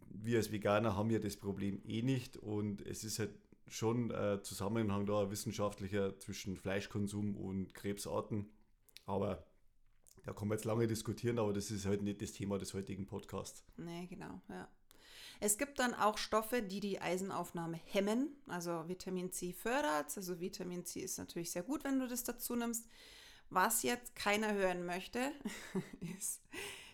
wir 0.10 0.38
als 0.38 0.52
Veganer 0.52 0.96
haben 0.96 1.10
ja 1.10 1.20
das 1.20 1.36
Problem 1.38 1.82
eh 1.86 2.02
nicht 2.02 2.38
und 2.38 2.82
es 2.86 3.04
ist 3.04 3.20
halt 3.20 3.32
schon 3.68 4.12
äh, 4.12 4.42
Zusammenhang 4.42 5.06
da, 5.06 5.24
ein 5.24 5.32
wissenschaftlicher 5.32 6.18
zwischen 6.20 6.56
Fleischkonsum 6.56 7.36
und 7.36 7.74
Krebsarten. 7.74 8.48
Aber 9.06 9.46
da 10.26 10.34
kann 10.34 10.48
man 10.48 10.58
jetzt 10.58 10.66
lange 10.66 10.88
diskutieren, 10.88 11.40
aber 11.40 11.54
das 11.54 11.72
ist 11.72 11.86
halt 11.86 12.02
nicht 12.02 12.22
das 12.22 12.34
Thema 12.34 12.58
des 12.58 12.74
heutigen 12.74 13.06
Podcasts. 13.06 13.64
Nee, 13.78 14.08
genau, 14.08 14.42
ja. 14.50 14.68
Es 15.40 15.58
gibt 15.58 15.80
dann 15.80 15.94
auch 15.94 16.18
Stoffe, 16.18 16.62
die 16.62 16.80
die 16.80 17.02
Eisenaufnahme 17.02 17.80
hemmen. 17.86 18.36
Also 18.48 18.88
Vitamin 18.88 19.32
C 19.32 19.54
fördert. 19.54 20.16
Also 20.16 20.40
Vitamin 20.40 20.86
C 20.86 21.02
ist 21.02 21.18
natürlich 21.18 21.52
sehr 21.52 21.64
gut, 21.64 21.84
wenn 21.84 22.00
du 22.00 22.08
das 22.08 22.24
dazu 22.24 22.56
nimmst. 22.56 22.88
Was 23.50 23.84
jetzt 23.84 24.16
keiner 24.16 24.54
hören 24.54 24.86
möchte, 24.86 25.32
ist, 26.18 26.42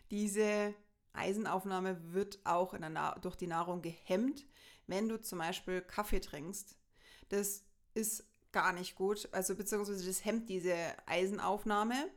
diese 0.09 0.73
Eisenaufnahme 1.13 2.13
wird 2.13 2.39
auch 2.43 2.75
durch 3.21 3.35
die 3.35 3.47
Nahrung 3.47 3.81
gehemmt, 3.81 4.45
wenn 4.87 5.07
du 5.07 5.21
zum 5.21 5.39
Beispiel 5.39 5.81
Kaffee 5.81 6.19
trinkst. 6.19 6.77
Das 7.29 7.63
ist 7.93 8.25
gar 8.51 8.73
nicht 8.73 8.95
gut. 8.95 9.29
Also 9.31 9.55
beziehungsweise 9.55 10.05
das 10.05 10.25
hemmt 10.25 10.49
diese 10.49 10.75
Eisenaufnahme. 11.05 12.09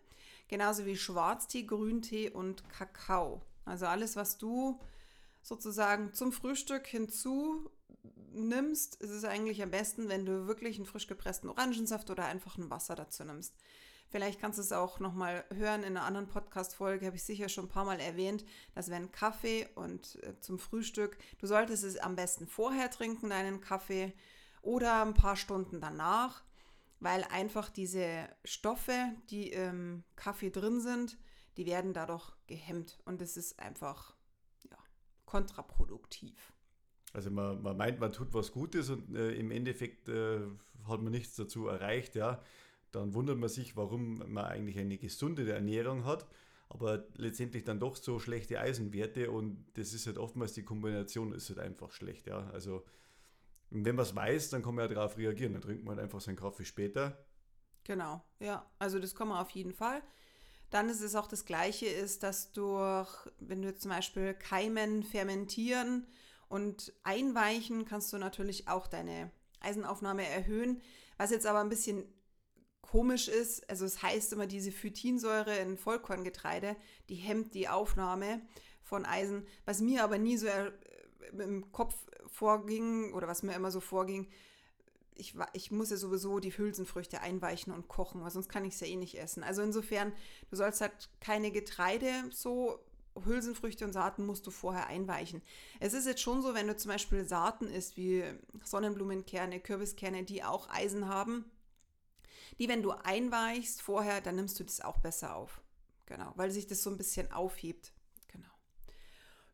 Genauso 0.48 0.86
wie 0.86 0.96
Schwarztee, 0.96 1.64
Grüntee 1.64 2.30
und 2.30 2.68
Kakao. 2.68 3.42
Also 3.64 3.86
alles, 3.86 4.16
was 4.16 4.38
du 4.38 4.80
sozusagen 5.42 6.12
zum 6.12 6.32
Frühstück 6.32 6.86
hinzu 6.86 7.70
nimmst, 8.32 8.96
ist 8.96 9.10
es 9.10 9.24
eigentlich 9.24 9.62
am 9.62 9.70
besten, 9.70 10.08
wenn 10.08 10.26
du 10.26 10.46
wirklich 10.46 10.76
einen 10.76 10.86
frisch 10.86 11.06
gepressten 11.06 11.48
Orangensaft 11.48 12.10
oder 12.10 12.26
einfach 12.26 12.58
ein 12.58 12.70
Wasser 12.70 12.94
dazu 12.94 13.24
nimmst. 13.24 13.54
Vielleicht 14.08 14.40
kannst 14.40 14.58
du 14.58 14.62
es 14.62 14.72
auch 14.72 15.00
nochmal 15.00 15.44
hören 15.52 15.82
in 15.82 15.96
einer 15.96 16.04
anderen 16.04 16.28
Podcast-Folge, 16.28 17.06
habe 17.06 17.16
ich 17.16 17.24
sicher 17.24 17.48
schon 17.48 17.64
ein 17.64 17.70
paar 17.70 17.84
Mal 17.84 18.00
erwähnt, 18.00 18.44
dass 18.74 18.90
wenn 18.90 19.10
Kaffee 19.10 19.66
und 19.74 20.22
äh, 20.22 20.38
zum 20.40 20.58
Frühstück, 20.58 21.18
du 21.38 21.46
solltest 21.46 21.84
es 21.84 21.96
am 21.96 22.14
besten 22.14 22.46
vorher 22.46 22.90
trinken, 22.90 23.30
deinen 23.30 23.60
Kaffee, 23.60 24.12
oder 24.64 25.04
ein 25.04 25.14
paar 25.14 25.36
Stunden 25.36 25.80
danach, 25.80 26.42
weil 27.04 27.23
einfach 27.25 27.68
diese 27.68 28.26
Stoffe, 28.46 29.12
die 29.28 29.50
im 29.50 30.04
Kaffee 30.16 30.49
drin 30.49 30.80
sind, 30.80 31.18
die 31.58 31.66
werden 31.66 31.92
dadurch 31.92 32.32
gehemmt 32.46 32.99
und 33.04 33.20
es 33.20 33.37
ist 33.37 33.61
einfach 33.61 34.16
ja, 34.70 34.78
kontraproduktiv. 35.26 36.54
Also 37.12 37.30
man, 37.30 37.62
man 37.62 37.76
meint, 37.76 38.00
man 38.00 38.11
tut 38.11 38.32
was 38.32 38.52
Gutes 38.52 38.88
und 38.88 39.14
äh, 39.14 39.32
im 39.32 39.50
Endeffekt 39.50 40.08
äh, 40.08 40.40
hat 40.88 41.02
man 41.02 41.12
nichts 41.12 41.37
dazu 41.37 41.68
erreicht, 41.68 42.14
ja. 42.14 42.42
Dann 42.90 43.12
wundert 43.12 43.37
man 43.37 43.50
sich, 43.50 43.76
warum 43.76 44.18
man 44.32 44.46
eigentlich 44.46 44.78
eine 44.78 44.96
gesunde 44.96 45.52
Ernährung 45.52 46.06
hat, 46.06 46.26
aber 46.70 47.04
letztendlich 47.16 47.64
dann 47.64 47.80
doch 47.80 47.96
so 47.96 48.18
schlechte 48.18 48.61
Eisenwerte 48.61 49.30
und 49.30 49.66
das 49.75 49.92
ist 49.92 50.06
halt 50.06 50.16
oftmals 50.16 50.54
die 50.54 50.64
Kombination 50.64 51.32
ist 51.32 51.50
halt 51.50 51.58
einfach 51.58 51.92
schlecht, 51.92 52.28
ja. 52.28 52.49
Also 52.50 52.82
wenn 53.74 53.96
man 53.96 54.04
es 54.04 54.14
weiß, 54.14 54.50
dann 54.50 54.62
kann 54.62 54.74
man 54.74 54.88
ja 54.88 54.94
darauf 54.94 55.16
reagieren, 55.16 55.54
dann 55.54 55.62
trinkt 55.62 55.84
man 55.84 55.96
halt 55.96 56.04
einfach 56.04 56.20
seinen 56.20 56.36
Kaffee 56.36 56.64
später. 56.64 57.26
Genau, 57.82 58.22
ja, 58.38 58.64
also 58.78 58.98
das 58.98 59.14
kann 59.14 59.28
man 59.28 59.38
auf 59.38 59.50
jeden 59.50 59.72
Fall. 59.72 60.02
Dann 60.70 60.88
ist 60.88 61.00
es 61.00 61.14
auch 61.14 61.26
das 61.26 61.44
Gleiche, 61.44 61.86
ist, 61.86 62.22
dass 62.22 62.52
durch, 62.52 63.28
wenn 63.38 63.62
du 63.62 63.74
zum 63.74 63.90
Beispiel 63.90 64.34
Keimen 64.34 65.02
fermentieren 65.02 66.06
und 66.48 66.92
einweichen, 67.02 67.84
kannst 67.84 68.12
du 68.12 68.18
natürlich 68.18 68.68
auch 68.68 68.86
deine 68.86 69.30
Eisenaufnahme 69.60 70.26
erhöhen. 70.26 70.80
Was 71.16 71.30
jetzt 71.30 71.46
aber 71.46 71.60
ein 71.60 71.68
bisschen 71.68 72.04
komisch 72.80 73.28
ist, 73.28 73.68
also 73.68 73.84
es 73.84 74.02
heißt 74.02 74.32
immer, 74.32 74.46
diese 74.46 74.70
Phytinsäure 74.72 75.56
in 75.58 75.76
Vollkorngetreide, 75.76 76.76
die 77.08 77.16
hemmt 77.16 77.54
die 77.54 77.68
Aufnahme 77.68 78.40
von 78.82 79.04
Eisen. 79.04 79.46
Was 79.64 79.80
mir 79.80 80.04
aber 80.04 80.18
nie 80.18 80.36
so 80.36 80.46
äh, 80.46 80.70
im 81.38 81.70
Kopf 81.72 81.94
vorging 82.26 83.12
oder 83.12 83.28
was 83.28 83.42
mir 83.42 83.54
immer 83.54 83.70
so 83.70 83.80
vorging, 83.80 84.28
ich, 85.16 85.34
ich 85.52 85.70
muss 85.70 85.90
ja 85.90 85.96
sowieso 85.96 86.40
die 86.40 86.56
Hülsenfrüchte 86.56 87.20
einweichen 87.20 87.72
und 87.72 87.88
kochen, 87.88 88.22
weil 88.22 88.30
sonst 88.30 88.48
kann 88.48 88.64
ich 88.64 88.74
es 88.74 88.80
ja 88.80 88.86
eh 88.86 88.96
nicht 88.96 89.18
essen. 89.18 89.42
Also 89.42 89.62
insofern, 89.62 90.12
du 90.50 90.56
sollst 90.56 90.80
halt 90.80 91.08
keine 91.20 91.50
Getreide 91.52 92.10
so 92.30 92.80
Hülsenfrüchte 93.22 93.84
und 93.84 93.92
Saaten 93.92 94.26
musst 94.26 94.46
du 94.46 94.50
vorher 94.50 94.88
einweichen. 94.88 95.40
Es 95.78 95.94
ist 95.94 96.06
jetzt 96.06 96.20
schon 96.20 96.42
so, 96.42 96.54
wenn 96.54 96.66
du 96.66 96.76
zum 96.76 96.90
Beispiel 96.90 97.24
Saaten 97.24 97.68
isst, 97.68 97.96
wie 97.96 98.24
Sonnenblumenkerne, 98.64 99.60
Kürbiskerne, 99.60 100.24
die 100.24 100.42
auch 100.42 100.68
Eisen 100.68 101.08
haben, 101.08 101.44
die, 102.58 102.68
wenn 102.68 102.82
du 102.82 102.90
einweichst 102.90 103.82
vorher, 103.82 104.20
dann 104.20 104.36
nimmst 104.36 104.58
du 104.58 104.64
das 104.64 104.80
auch 104.80 104.98
besser 104.98 105.36
auf. 105.36 105.60
Genau, 106.06 106.32
weil 106.36 106.50
sich 106.50 106.66
das 106.66 106.82
so 106.82 106.90
ein 106.90 106.98
bisschen 106.98 107.32
aufhebt. 107.32 107.92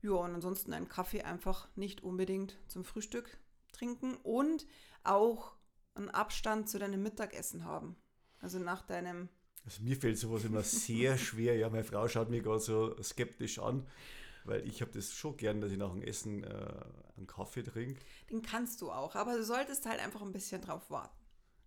Ja, 0.02 0.12
und 0.12 0.34
ansonsten 0.34 0.72
einen 0.72 0.88
Kaffee 0.88 1.22
einfach 1.22 1.68
nicht 1.76 2.02
unbedingt 2.02 2.58
zum 2.68 2.84
Frühstück 2.84 3.38
trinken 3.72 4.16
und 4.16 4.66
auch 5.04 5.54
einen 5.94 6.08
Abstand 6.08 6.68
zu 6.68 6.78
deinem 6.78 7.02
Mittagessen 7.02 7.64
haben. 7.64 7.96
Also 8.40 8.58
nach 8.58 8.82
deinem 8.82 9.28
Also 9.64 9.82
mir 9.82 9.96
fällt 9.96 10.18
sowas 10.18 10.44
immer 10.44 10.62
sehr 10.62 11.18
schwer. 11.26 11.56
Ja, 11.56 11.68
meine 11.68 11.84
Frau 11.84 12.08
schaut 12.08 12.30
mich 12.30 12.42
gerade 12.42 12.60
so 12.60 13.00
skeptisch 13.02 13.58
an, 13.58 13.86
weil 14.44 14.66
ich 14.66 14.80
habe 14.80 14.90
das 14.92 15.12
schon 15.12 15.36
gern, 15.36 15.60
dass 15.60 15.72
ich 15.72 15.78
nach 15.78 15.92
dem 15.92 16.02
Essen 16.02 16.44
äh, 16.44 16.84
einen 17.16 17.26
Kaffee 17.26 17.62
trinke. 17.62 18.00
Den 18.30 18.40
kannst 18.42 18.80
du 18.80 18.90
auch, 18.90 19.14
aber 19.14 19.36
du 19.36 19.44
solltest 19.44 19.84
halt 19.86 20.00
einfach 20.00 20.22
ein 20.22 20.32
bisschen 20.32 20.62
drauf 20.62 20.90
warten. 20.90 21.14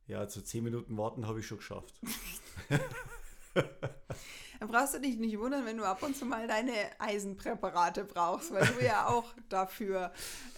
Ja, 0.08 0.28
zu 0.28 0.44
zehn 0.44 0.63
Minuten 0.63 0.98
warten 0.98 1.28
habe 1.28 1.40
ich 1.40 1.48
schon 1.48 1.60
geschafft. 1.60 2.02
Dann 3.53 4.69
brauchst 4.69 4.93
du 4.93 5.00
dich 5.00 5.17
nicht 5.17 5.38
wundern, 5.39 5.65
wenn 5.65 5.77
du 5.77 5.83
ab 5.83 6.03
und 6.03 6.15
zu 6.15 6.25
mal 6.25 6.48
deine 6.48 6.74
Eisenpräparate 7.00 8.05
brauchst, 8.05 8.53
weil 8.53 8.65
du 8.65 8.83
ja 8.83 9.07
auch 9.07 9.33
dafür 9.50 10.13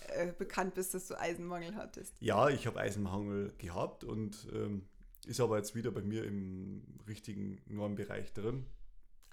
äh, 0.09 0.31
bekannt 0.31 0.75
bist, 0.75 0.93
dass 0.93 1.07
du 1.07 1.19
Eisenmangel 1.19 1.75
hattest. 1.75 2.13
Ja, 2.19 2.49
ich 2.49 2.67
habe 2.67 2.79
Eisenmangel 2.79 3.53
gehabt 3.57 4.03
und 4.03 4.47
ähm, 4.53 4.87
ist 5.25 5.39
aber 5.39 5.57
jetzt 5.57 5.75
wieder 5.75 5.91
bei 5.91 6.01
mir 6.01 6.23
im 6.23 6.83
richtigen 7.07 7.61
Normbereich 7.65 8.31
drin. 8.33 8.67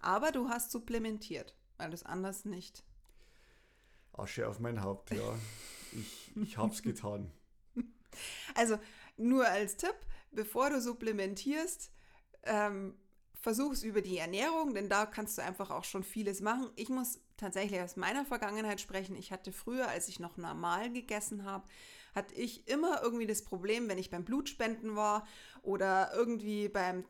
Aber 0.00 0.32
du 0.32 0.48
hast 0.48 0.70
supplementiert, 0.70 1.54
weil 1.76 1.90
du 1.90 1.94
es 1.94 2.04
anders 2.04 2.44
nicht. 2.44 2.82
Asche 4.12 4.48
auf 4.48 4.58
mein 4.58 4.82
Haupt, 4.82 5.10
ja. 5.10 5.38
Ich, 5.92 6.36
ich 6.36 6.56
habe 6.56 6.72
es 6.72 6.82
getan. 6.82 7.30
Also 8.54 8.78
nur 9.16 9.46
als 9.46 9.76
Tipp, 9.76 9.94
bevor 10.30 10.70
du 10.70 10.80
supplementierst, 10.80 11.90
ähm, 12.44 12.94
versuch 13.42 13.72
es 13.72 13.82
über 13.82 14.00
die 14.00 14.18
Ernährung, 14.18 14.72
denn 14.72 14.88
da 14.88 15.04
kannst 15.04 15.36
du 15.36 15.42
einfach 15.42 15.70
auch 15.70 15.82
schon 15.82 16.04
vieles 16.04 16.40
machen. 16.40 16.70
Ich 16.76 16.88
muss 16.88 17.20
tatsächlich 17.36 17.80
aus 17.80 17.96
meiner 17.96 18.24
Vergangenheit 18.24 18.80
sprechen. 18.80 19.16
Ich 19.16 19.32
hatte 19.32 19.52
früher, 19.52 19.88
als 19.88 20.06
ich 20.08 20.20
noch 20.20 20.36
normal 20.36 20.92
gegessen 20.92 21.44
habe, 21.44 21.66
hatte 22.14 22.34
ich 22.36 22.68
immer 22.68 23.02
irgendwie 23.02 23.26
das 23.26 23.42
Problem, 23.42 23.88
wenn 23.88 23.98
ich 23.98 24.10
beim 24.10 24.24
Blutspenden 24.24 24.94
war 24.94 25.26
oder 25.62 26.12
irgendwie 26.14 26.68
beim 26.68 27.04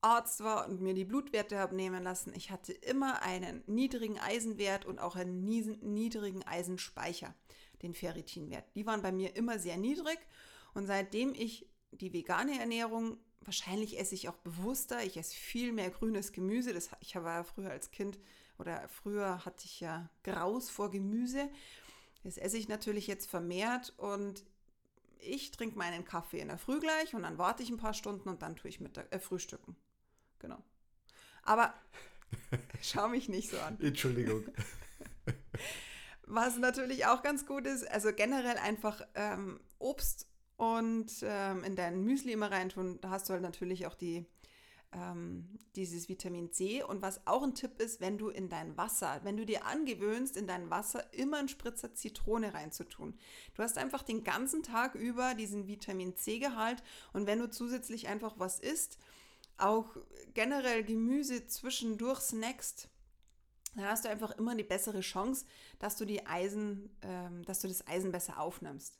Arzt 0.00 0.42
war 0.42 0.68
und 0.68 0.80
mir 0.80 0.94
die 0.94 1.04
Blutwerte 1.04 1.58
habe 1.58 1.76
nehmen 1.76 2.02
lassen. 2.02 2.32
Ich 2.34 2.50
hatte 2.50 2.72
immer 2.72 3.20
einen 3.22 3.62
niedrigen 3.66 4.18
Eisenwert 4.18 4.86
und 4.86 4.98
auch 4.98 5.16
einen 5.16 5.44
niedrigen 5.44 6.42
Eisenspeicher, 6.44 7.34
den 7.82 7.92
Ferritinwert. 7.92 8.64
Die 8.74 8.86
waren 8.86 9.02
bei 9.02 9.12
mir 9.12 9.36
immer 9.36 9.58
sehr 9.58 9.76
niedrig 9.76 10.18
und 10.72 10.86
seitdem 10.86 11.34
ich 11.34 11.68
die 11.90 12.12
vegane 12.12 12.58
Ernährung, 12.58 13.18
wahrscheinlich 13.46 13.98
esse 13.98 14.14
ich 14.14 14.28
auch 14.28 14.36
bewusster, 14.36 15.04
ich 15.04 15.16
esse 15.16 15.34
viel 15.34 15.72
mehr 15.72 15.90
grünes 15.90 16.32
Gemüse. 16.32 16.72
Das, 16.72 16.90
ich 17.00 17.14
war 17.14 17.36
ja 17.36 17.44
früher 17.44 17.70
als 17.70 17.90
Kind 17.90 18.18
oder 18.58 18.88
früher 18.88 19.44
hatte 19.44 19.64
ich 19.64 19.80
ja 19.80 20.08
Graus 20.22 20.70
vor 20.70 20.90
Gemüse. 20.90 21.48
Das 22.22 22.38
esse 22.38 22.56
ich 22.56 22.68
natürlich 22.68 23.06
jetzt 23.06 23.28
vermehrt 23.28 23.92
und 23.98 24.44
ich 25.18 25.50
trinke 25.50 25.78
meinen 25.78 26.04
Kaffee 26.04 26.40
in 26.40 26.48
der 26.48 26.58
Früh 26.58 26.80
gleich 26.80 27.14
und 27.14 27.22
dann 27.22 27.38
warte 27.38 27.62
ich 27.62 27.70
ein 27.70 27.76
paar 27.76 27.94
Stunden 27.94 28.28
und 28.28 28.42
dann 28.42 28.56
tue 28.56 28.68
ich 28.68 28.80
Mittag, 28.80 29.12
äh, 29.12 29.18
Frühstücken. 29.18 29.76
Genau. 30.38 30.62
Aber 31.42 31.74
schau 32.82 33.08
mich 33.08 33.28
nicht 33.28 33.50
so 33.50 33.58
an. 33.58 33.78
Entschuldigung. 33.80 34.44
Was 36.26 36.58
natürlich 36.58 37.06
auch 37.06 37.22
ganz 37.22 37.46
gut 37.46 37.66
ist, 37.66 37.86
also 37.90 38.12
generell 38.12 38.56
einfach 38.58 39.02
ähm, 39.14 39.60
Obst 39.78 40.26
und 40.56 41.12
ähm, 41.22 41.64
in 41.64 41.76
dein 41.76 42.02
Müsli 42.02 42.32
immer 42.32 42.50
reintun. 42.50 43.00
Da 43.00 43.10
hast 43.10 43.28
du 43.28 43.32
halt 43.32 43.42
natürlich 43.42 43.86
auch 43.86 43.94
die, 43.94 44.24
ähm, 44.92 45.58
dieses 45.74 46.08
Vitamin 46.08 46.52
C. 46.52 46.82
Und 46.82 47.02
was 47.02 47.26
auch 47.26 47.42
ein 47.42 47.54
Tipp 47.54 47.80
ist, 47.80 48.00
wenn 48.00 48.18
du 48.18 48.28
in 48.28 48.48
dein 48.48 48.76
Wasser, 48.76 49.20
wenn 49.24 49.36
du 49.36 49.44
dir 49.44 49.66
angewöhnst, 49.66 50.36
in 50.36 50.46
dein 50.46 50.70
Wasser 50.70 51.12
immer 51.12 51.38
einen 51.38 51.48
Spritzer 51.48 51.94
Zitrone 51.94 52.54
reinzutun. 52.54 53.18
Du 53.54 53.62
hast 53.62 53.78
einfach 53.78 54.02
den 54.02 54.22
ganzen 54.22 54.62
Tag 54.62 54.94
über 54.94 55.34
diesen 55.34 55.66
Vitamin 55.66 56.16
C-Gehalt 56.16 56.82
und 57.12 57.26
wenn 57.26 57.40
du 57.40 57.50
zusätzlich 57.50 58.08
einfach 58.08 58.34
was 58.38 58.60
isst, 58.60 58.98
auch 59.56 59.96
generell 60.34 60.84
Gemüse 60.84 61.46
zwischendurch 61.46 62.20
snackst, 62.20 62.88
dann 63.76 63.86
hast 63.86 64.04
du 64.04 64.08
einfach 64.08 64.32
immer 64.32 64.54
die 64.54 64.64
bessere 64.64 65.00
Chance, 65.00 65.46
dass 65.78 65.96
du 65.96 66.04
die 66.04 66.26
Eisen, 66.26 66.90
ähm, 67.02 67.44
dass 67.44 67.60
du 67.60 67.68
das 67.68 67.86
Eisen 67.86 68.12
besser 68.12 68.40
aufnimmst. 68.40 68.98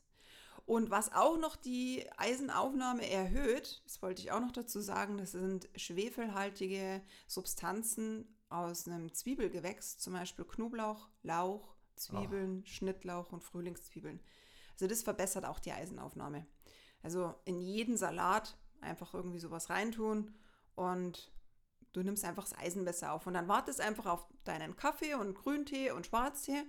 Und 0.65 0.89
was 0.89 1.13
auch 1.13 1.37
noch 1.37 1.55
die 1.55 2.05
Eisenaufnahme 2.17 3.07
erhöht, 3.09 3.83
das 3.85 4.01
wollte 4.01 4.21
ich 4.23 4.31
auch 4.31 4.39
noch 4.39 4.51
dazu 4.51 4.79
sagen, 4.79 5.17
das 5.17 5.31
sind 5.31 5.69
schwefelhaltige 5.75 7.03
Substanzen 7.27 8.35
aus 8.49 8.87
einem 8.87 9.13
Zwiebelgewächs, 9.13 9.99
zum 9.99 10.13
Beispiel 10.13 10.45
Knoblauch, 10.45 11.09
Lauch, 11.21 11.75
Zwiebeln, 11.95 12.63
oh. 12.63 12.67
Schnittlauch 12.67 13.31
und 13.31 13.43
Frühlingszwiebeln. 13.43 14.19
Also 14.73 14.87
das 14.87 15.03
verbessert 15.03 15.45
auch 15.45 15.59
die 15.59 15.71
Eisenaufnahme. 15.71 16.47
Also 17.03 17.35
in 17.45 17.61
jeden 17.61 17.95
Salat 17.95 18.57
einfach 18.81 19.13
irgendwie 19.13 19.39
sowas 19.39 19.69
reintun 19.69 20.33
und 20.73 21.31
du 21.93 22.03
nimmst 22.03 22.25
einfach 22.25 22.43
das 22.43 22.57
Eisen 22.57 22.85
besser 22.85 23.13
auf. 23.13 23.27
Und 23.27 23.35
dann 23.35 23.47
wartest 23.47 23.79
einfach 23.79 24.05
auf 24.07 24.27
deinen 24.43 24.75
Kaffee 24.75 25.13
und 25.13 25.35
Grüntee 25.35 25.91
und 25.91 26.07
Schwarztee 26.07 26.63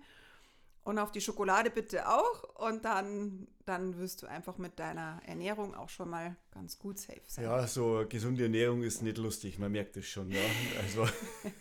und 0.87 1.01
auf 1.01 1.11
die 1.11 1.21
Schokolade 1.21 1.71
bitte 1.71 2.09
auch. 2.09 2.45
Und 2.55 2.85
dann, 2.85 3.49
dann 3.65 3.99
wirst 3.99 4.23
du 4.23 4.29
einfach 4.29 4.57
mit 4.57 4.79
deiner 4.79 5.21
Ernährung 5.27 5.75
auch 5.75 5.89
schon 5.89 6.11
mal 6.11 6.37
ganz 6.53 6.79
gut 6.79 7.01
safe 7.01 7.23
sein. 7.27 7.45
Ja, 7.45 7.67
so 7.67 8.05
gesunde 8.09 8.45
Ernährung 8.45 8.85
ist 8.85 9.03
nicht 9.03 9.19
lustig, 9.19 9.59
man 9.59 9.73
merkt 9.73 9.97
es 9.97 10.07
schon. 10.07 10.31
Ja? 10.31 10.41
Also. 10.81 11.09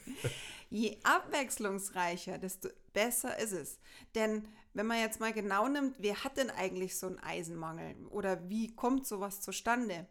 Je 0.69 0.97
abwechslungsreicher, 1.03 2.37
desto 2.37 2.69
besser 2.93 3.39
ist 3.39 3.53
es. 3.53 3.79
Denn 4.13 4.47
wenn 4.73 4.85
man 4.85 4.99
jetzt 4.99 5.19
mal 5.19 5.33
genau 5.33 5.67
nimmt, 5.67 5.95
wer 5.99 6.23
hat 6.23 6.37
denn 6.37 6.51
eigentlich 6.51 6.97
so 6.97 7.07
einen 7.07 7.19
Eisenmangel 7.19 7.95
oder 8.11 8.47
wie 8.47 8.75
kommt 8.75 9.07
sowas 9.07 9.41
zustande? 9.41 10.05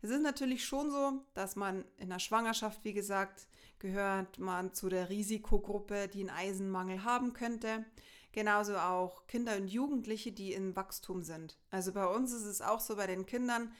Es 0.00 0.10
ist 0.10 0.22
natürlich 0.22 0.64
schon 0.64 0.90
so, 0.90 1.24
dass 1.34 1.56
man 1.56 1.84
in 1.98 2.10
der 2.10 2.20
Schwangerschaft, 2.20 2.84
wie 2.84 2.92
gesagt, 2.92 3.48
gehört 3.80 4.38
man 4.38 4.72
zu 4.74 4.88
der 4.88 5.10
Risikogruppe, 5.10 6.06
die 6.06 6.20
einen 6.20 6.30
Eisenmangel 6.30 7.02
haben 7.02 7.32
könnte. 7.32 7.84
Genauso 8.32 8.76
auch 8.76 9.26
Kinder 9.26 9.56
und 9.56 9.68
Jugendliche, 9.68 10.30
die 10.30 10.52
im 10.52 10.76
Wachstum 10.76 11.22
sind. 11.22 11.58
Also 11.70 11.92
bei 11.92 12.06
uns 12.06 12.32
ist 12.32 12.44
es 12.44 12.62
auch 12.62 12.80
so, 12.80 12.96
bei 12.96 13.08
den 13.08 13.26
Kindern, 13.26 13.72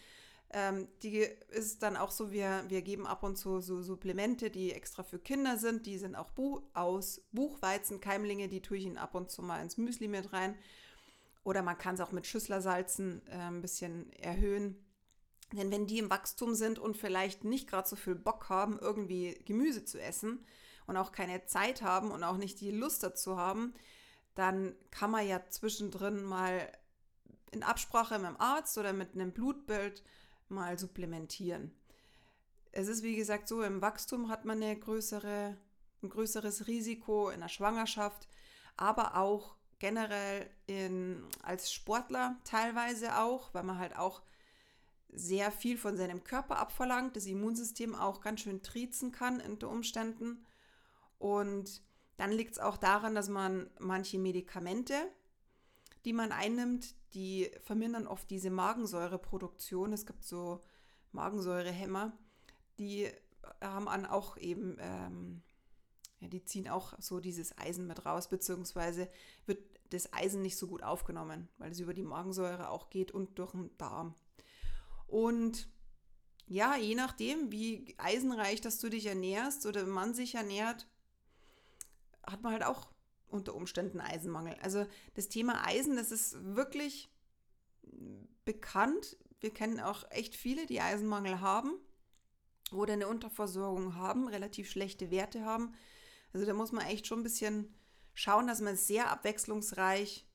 ähm, 0.52 0.88
die 1.02 1.18
ist 1.50 1.82
dann 1.84 1.96
auch 1.96 2.10
so, 2.10 2.32
wir, 2.32 2.64
wir 2.68 2.82
geben 2.82 3.06
ab 3.06 3.22
und 3.22 3.36
zu 3.36 3.60
so 3.60 3.80
Supplemente, 3.82 4.50
die 4.50 4.72
extra 4.72 5.04
für 5.04 5.20
Kinder 5.20 5.56
sind. 5.56 5.86
Die 5.86 5.98
sind 5.98 6.16
auch 6.16 6.30
Bu 6.30 6.62
aus 6.74 7.22
Buchweizenkeimlinge, 7.30 8.48
die 8.48 8.60
tue 8.60 8.78
ich 8.78 8.86
ihnen 8.86 8.98
ab 8.98 9.14
und 9.14 9.30
zu 9.30 9.42
mal 9.42 9.62
ins 9.62 9.76
Müsli 9.76 10.08
mit 10.08 10.32
rein. 10.32 10.58
Oder 11.44 11.62
man 11.62 11.78
kann 11.78 11.94
es 11.94 12.00
auch 12.00 12.12
mit 12.12 12.26
Schüsslersalzen 12.26 13.22
äh, 13.28 13.34
ein 13.34 13.62
bisschen 13.62 14.12
erhöhen. 14.14 14.84
Denn 15.52 15.70
wenn 15.70 15.86
die 15.86 15.98
im 15.98 16.10
Wachstum 16.10 16.54
sind 16.54 16.78
und 16.78 16.96
vielleicht 16.96 17.44
nicht 17.44 17.68
gerade 17.68 17.88
so 17.88 17.96
viel 17.96 18.14
Bock 18.14 18.48
haben, 18.48 18.78
irgendwie 18.80 19.40
Gemüse 19.44 19.84
zu 19.84 20.00
essen 20.00 20.44
und 20.86 20.96
auch 20.96 21.12
keine 21.12 21.44
Zeit 21.46 21.82
haben 21.82 22.10
und 22.10 22.24
auch 22.24 22.36
nicht 22.36 22.60
die 22.60 22.70
Lust 22.70 23.02
dazu 23.02 23.36
haben, 23.36 23.74
dann 24.34 24.74
kann 24.90 25.10
man 25.10 25.26
ja 25.26 25.40
zwischendrin 25.48 26.22
mal 26.22 26.70
in 27.50 27.62
Absprache 27.62 28.18
mit 28.18 28.28
dem 28.28 28.40
Arzt 28.40 28.78
oder 28.78 28.92
mit 28.92 29.14
einem 29.14 29.32
Blutbild 29.32 30.02
mal 30.48 30.78
supplementieren. 30.78 31.72
Es 32.72 32.88
ist 32.88 33.02
wie 33.02 33.16
gesagt 33.16 33.48
so, 33.48 33.62
im 33.62 33.82
Wachstum 33.82 34.28
hat 34.28 34.44
man 34.44 34.62
eine 34.62 34.78
größere, 34.78 35.56
ein 36.02 36.08
größeres 36.08 36.66
Risiko 36.68 37.30
in 37.30 37.40
der 37.40 37.48
Schwangerschaft, 37.48 38.28
aber 38.76 39.16
auch 39.16 39.56
generell 39.80 40.48
in, 40.66 41.24
als 41.42 41.72
Sportler 41.72 42.36
teilweise 42.44 43.18
auch, 43.18 43.52
weil 43.54 43.64
man 43.64 43.78
halt 43.78 43.96
auch 43.96 44.22
sehr 45.08 45.50
viel 45.50 45.76
von 45.76 45.96
seinem 45.96 46.22
Körper 46.22 46.58
abverlangt, 46.58 47.16
das 47.16 47.26
Immunsystem 47.26 47.96
auch 47.96 48.20
ganz 48.20 48.40
schön 48.40 48.62
triezen 48.62 49.10
kann 49.10 49.40
unter 49.40 49.68
Umständen. 49.68 50.46
Und 51.18 51.82
dann 52.20 52.32
liegt 52.32 52.52
es 52.52 52.58
auch 52.58 52.76
daran, 52.76 53.14
dass 53.14 53.30
man 53.30 53.70
manche 53.78 54.18
Medikamente, 54.18 54.94
die 56.04 56.12
man 56.12 56.32
einnimmt, 56.32 56.94
die 57.14 57.50
vermindern 57.62 58.06
oft 58.06 58.30
diese 58.30 58.50
Magensäureproduktion. 58.50 59.94
Es 59.94 60.04
gibt 60.04 60.22
so 60.22 60.62
Magensäurehämmer, 61.12 62.12
die 62.78 63.08
haben 63.62 63.88
an 63.88 64.04
auch 64.04 64.36
eben, 64.36 64.76
ähm, 64.80 65.42
ja, 66.18 66.28
die 66.28 66.44
ziehen 66.44 66.68
auch 66.68 66.92
so 66.98 67.20
dieses 67.20 67.56
Eisen 67.56 67.86
mit 67.86 68.04
raus, 68.04 68.28
beziehungsweise 68.28 69.08
wird 69.46 69.62
das 69.88 70.12
Eisen 70.12 70.42
nicht 70.42 70.58
so 70.58 70.66
gut 70.66 70.82
aufgenommen, 70.82 71.48
weil 71.56 71.72
es 71.72 71.80
über 71.80 71.94
die 71.94 72.02
Magensäure 72.02 72.68
auch 72.68 72.90
geht 72.90 73.12
und 73.12 73.38
durch 73.38 73.52
den 73.52 73.70
Darm. 73.78 74.14
Und 75.06 75.70
ja, 76.46 76.76
je 76.76 76.96
nachdem, 76.96 77.50
wie 77.50 77.94
eisenreich, 77.96 78.60
dass 78.60 78.78
du 78.78 78.90
dich 78.90 79.06
ernährst 79.06 79.64
oder 79.64 79.86
man 79.86 80.12
sich 80.12 80.34
ernährt, 80.34 80.86
hat 82.26 82.42
man 82.42 82.52
halt 82.52 82.64
auch 82.64 82.90
unter 83.28 83.54
Umständen 83.54 84.00
Eisenmangel. 84.00 84.56
Also 84.62 84.86
das 85.14 85.28
Thema 85.28 85.66
Eisen, 85.66 85.96
das 85.96 86.10
ist 86.10 86.36
wirklich 86.42 87.10
bekannt. 88.44 89.16
Wir 89.40 89.52
kennen 89.52 89.80
auch 89.80 90.04
echt 90.10 90.34
viele, 90.34 90.66
die 90.66 90.80
Eisenmangel 90.80 91.40
haben 91.40 91.72
oder 92.72 92.92
eine 92.92 93.08
Unterversorgung 93.08 93.94
haben, 93.94 94.28
relativ 94.28 94.70
schlechte 94.70 95.10
Werte 95.10 95.44
haben. 95.44 95.72
Also 96.32 96.46
da 96.46 96.54
muss 96.54 96.72
man 96.72 96.86
echt 96.86 97.06
schon 97.06 97.20
ein 97.20 97.24
bisschen 97.24 97.74
schauen, 98.14 98.46
dass 98.46 98.60
man 98.60 98.76
sehr 98.76 99.10
abwechslungsreich 99.10 100.26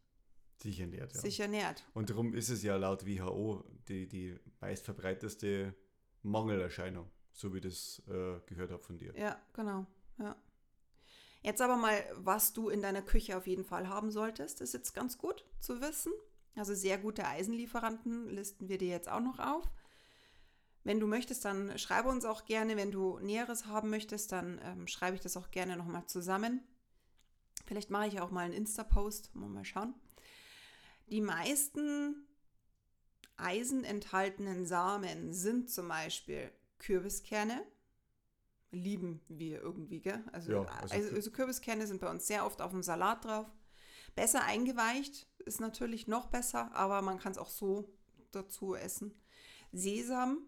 sich 0.57 0.79
ernährt. 0.79 1.13
Ja. 1.13 1.19
Sich 1.19 1.39
ernährt. 1.39 1.85
Und 1.93 2.09
darum 2.09 2.33
ist 2.33 2.49
es 2.49 2.63
ja 2.63 2.77
laut 2.77 3.05
WHO 3.05 3.63
die, 3.87 4.07
die 4.07 4.39
meistverbreiteste 4.61 5.75
Mangelerscheinung, 6.21 7.09
so 7.33 7.53
wie 7.53 7.57
ich 7.57 7.63
das 7.63 8.01
äh, 8.07 8.39
gehört 8.45 8.71
habe 8.71 8.81
von 8.81 8.97
dir. 8.97 9.13
Ja, 9.17 9.39
genau. 9.53 9.85
Ja. 10.17 10.35
Jetzt 11.45 11.62
aber 11.62 11.77
mal, 11.77 12.03
was 12.15 12.53
du 12.53 12.69
in 12.69 12.81
deiner 12.81 13.03
Küche 13.03 13.38
auf 13.38 13.45
jeden 13.45 13.65
Fall 13.65 13.88
haben 13.88 14.10
solltest, 14.10 14.62
ist 14.62 14.73
jetzt 14.73 14.95
ganz 14.95 15.19
gut 15.19 15.45
zu 15.60 15.79
wissen. 15.79 16.12
Also 16.55 16.73
sehr 16.73 16.97
gute 16.97 17.27
Eisenlieferanten 17.27 18.31
listen 18.31 18.67
wir 18.67 18.79
dir 18.79 18.88
jetzt 18.88 19.08
auch 19.08 19.19
noch 19.19 19.38
auf. 19.38 19.69
Wenn 20.84 20.99
du 20.99 21.05
möchtest, 21.05 21.45
dann 21.45 21.77
schreibe 21.77 22.10
uns 22.10 22.25
auch 22.25 22.45
gerne. 22.45 22.77
Wenn 22.77 22.89
du 22.89 23.19
Näheres 23.19 23.67
haben 23.67 23.91
möchtest, 23.91 24.31
dann 24.31 24.60
ähm, 24.63 24.88
schreibe 24.88 25.17
ich 25.17 25.21
das 25.21 25.38
auch 25.38 25.51
gerne 25.51 25.77
nochmal 25.77 26.08
zusammen. 26.08 26.63
Vielleicht 27.67 27.91
mache 27.91 28.08
ich 28.08 28.19
auch 28.19 28.31
mal 28.31 28.45
einen 28.45 28.53
Insta-Post. 28.53 29.36
Mal 29.36 29.65
schauen. 29.65 29.93
Die 31.12 31.21
meisten 31.21 32.25
Eisen 33.38 33.84
enthaltenen 33.84 34.65
Samen 34.65 35.31
sind 35.31 35.69
zum 35.69 35.89
Beispiel 35.89 36.49
Kürbiskerne, 36.79 37.62
lieben 38.75 39.21
wir 39.27 39.61
irgendwie, 39.61 40.01
gell? 40.01 40.23
Also, 40.31 40.51
ja, 40.51 40.61
also, 40.63 40.93
also, 40.93 41.15
also 41.15 41.31
Kürbiskerne 41.31 41.88
sind 41.88 42.01
bei 42.01 42.09
uns 42.09 42.27
sehr 42.27 42.45
oft 42.45 42.61
auf 42.61 42.71
dem 42.71 42.83
Salat 42.83 43.25
drauf. 43.25 43.47
Besser 44.15 44.43
eingeweicht 44.43 45.27
ist 45.45 45.59
natürlich 45.59 46.07
noch 46.07 46.27
besser, 46.27 46.73
aber 46.73 47.01
man 47.01 47.19
kann 47.19 47.31
es 47.31 47.38
auch 47.38 47.49
so 47.49 47.93
dazu 48.31 48.75
essen. 48.75 49.13
Sesam, 49.71 50.39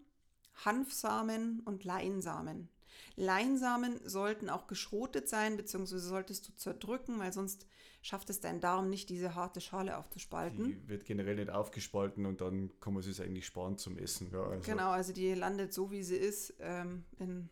Hanfsamen 0.64 1.60
und 1.60 1.84
Leinsamen. 1.84 2.68
Leinsamen 3.16 4.00
sollten 4.04 4.48
auch 4.48 4.66
geschrotet 4.66 5.28
sein, 5.28 5.56
beziehungsweise 5.56 6.08
solltest 6.08 6.48
du 6.48 6.54
zerdrücken, 6.54 7.18
weil 7.18 7.32
sonst 7.32 7.66
schafft 8.00 8.30
es 8.30 8.40
dein 8.40 8.60
Darm 8.60 8.90
nicht, 8.90 9.08
diese 9.10 9.34
harte 9.34 9.60
Schale 9.60 9.98
aufzuspalten. 9.98 10.64
Die 10.64 10.88
wird 10.88 11.04
generell 11.04 11.36
nicht 11.36 11.50
aufgespalten 11.50 12.26
und 12.26 12.40
dann 12.40 12.70
kann 12.80 12.94
man 12.94 13.02
es 13.02 13.20
eigentlich 13.20 13.46
sparen 13.46 13.76
zum 13.76 13.98
Essen. 13.98 14.30
Ja, 14.32 14.42
also 14.44 14.70
genau, 14.70 14.90
also 14.90 15.12
die 15.12 15.34
landet 15.34 15.74
so, 15.74 15.90
wie 15.90 16.02
sie 16.02 16.16
ist, 16.16 16.54
ähm, 16.60 17.04
in, 17.18 17.50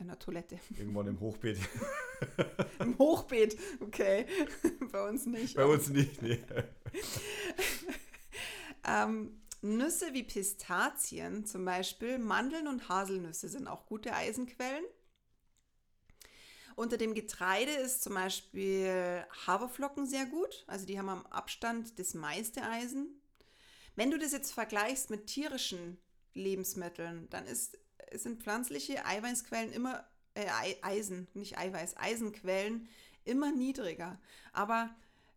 in 0.00 0.08
der 0.08 0.18
Toilette. 0.18 0.58
Irgendwann 0.76 1.06
im 1.06 1.20
Hochbeet. 1.20 1.58
Im 2.80 2.98
Hochbeet, 2.98 3.58
okay. 3.80 4.26
Bei 4.92 5.08
uns 5.08 5.26
nicht. 5.26 5.56
Bei 5.56 5.64
uns 5.64 5.88
nicht, 5.88 6.20
nee. 6.22 6.42
ähm, 8.86 9.40
Nüsse 9.62 10.12
wie 10.14 10.22
Pistazien 10.22 11.44
zum 11.44 11.64
Beispiel, 11.64 12.18
Mandeln 12.18 12.66
und 12.66 12.88
Haselnüsse 12.88 13.48
sind 13.48 13.68
auch 13.68 13.86
gute 13.86 14.14
Eisenquellen. 14.14 14.84
Unter 16.76 16.96
dem 16.96 17.14
Getreide 17.14 17.72
ist 17.72 18.02
zum 18.02 18.14
Beispiel 18.14 19.24
Haferflocken 19.46 20.06
sehr 20.06 20.24
gut, 20.26 20.64
also 20.66 20.86
die 20.86 20.98
haben 20.98 21.10
am 21.10 21.26
Abstand 21.26 21.98
das 21.98 22.14
meiste 22.14 22.62
Eisen. 22.62 23.20
Wenn 23.96 24.10
du 24.10 24.18
das 24.18 24.32
jetzt 24.32 24.52
vergleichst 24.52 25.10
mit 25.10 25.26
tierischen 25.26 25.98
Lebensmitteln, 26.32 27.28
dann 27.28 27.46
ist, 27.46 27.78
sind 28.14 28.42
pflanzliche 28.42 29.04
Eiweißquellen 29.04 29.72
immer, 29.72 30.04
äh, 30.34 30.46
Eisen, 30.82 31.28
nicht 31.34 31.58
Eiweiß, 31.58 31.96
Eisenquellen 31.96 32.88
immer 33.24 33.52
niedriger. 33.52 34.18
Aber 34.52 34.90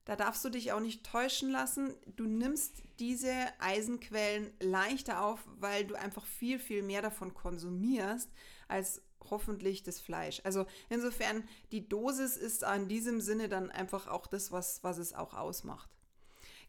da 0.06 0.16
darfst 0.16 0.44
du 0.44 0.50
dich 0.50 0.74
auch 0.74 0.82
nicht 0.82 1.06
täuschen 1.06 1.50
lassen. 1.50 1.94
Du 2.16 2.26
nimmst 2.26 2.84
diese 3.00 3.34
Eisenquellen 3.60 4.52
leichter 4.60 5.24
auf, 5.24 5.40
weil 5.60 5.86
du 5.86 5.96
einfach 5.96 6.26
viel, 6.26 6.60
viel 6.60 6.84
mehr 6.84 7.02
davon 7.02 7.34
konsumierst 7.34 8.30
als 8.68 9.02
hoffentlich 9.30 9.84
das 9.84 10.02
Fleisch. 10.02 10.42
Also 10.44 10.66
insofern, 10.90 11.48
die 11.72 11.88
Dosis 11.88 12.36
ist 12.36 12.64
in 12.64 12.90
diesem 12.90 13.22
Sinne 13.22 13.48
dann 13.48 13.72
einfach 13.72 14.08
auch 14.08 14.28
das, 14.28 14.52
was, 14.52 14.84
was 14.84 14.98
es 14.98 15.14
auch 15.14 15.34
ausmacht. 15.34 15.90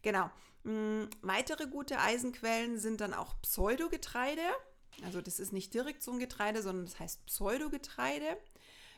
Genau. 0.01 0.29
Hm, 0.63 1.09
weitere 1.21 1.67
gute 1.67 1.99
Eisenquellen 1.99 2.79
sind 2.79 3.01
dann 3.01 3.13
auch 3.13 3.39
Pseudogetreide. 3.41 4.41
Also 5.03 5.21
das 5.21 5.39
ist 5.39 5.53
nicht 5.53 5.73
direkt 5.73 6.03
so 6.03 6.11
ein 6.11 6.19
Getreide, 6.19 6.61
sondern 6.61 6.85
das 6.85 6.99
heißt 6.99 7.25
Pseudogetreide, 7.25 8.37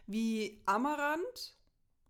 wie 0.05 0.62
Amaranth, 0.65 1.55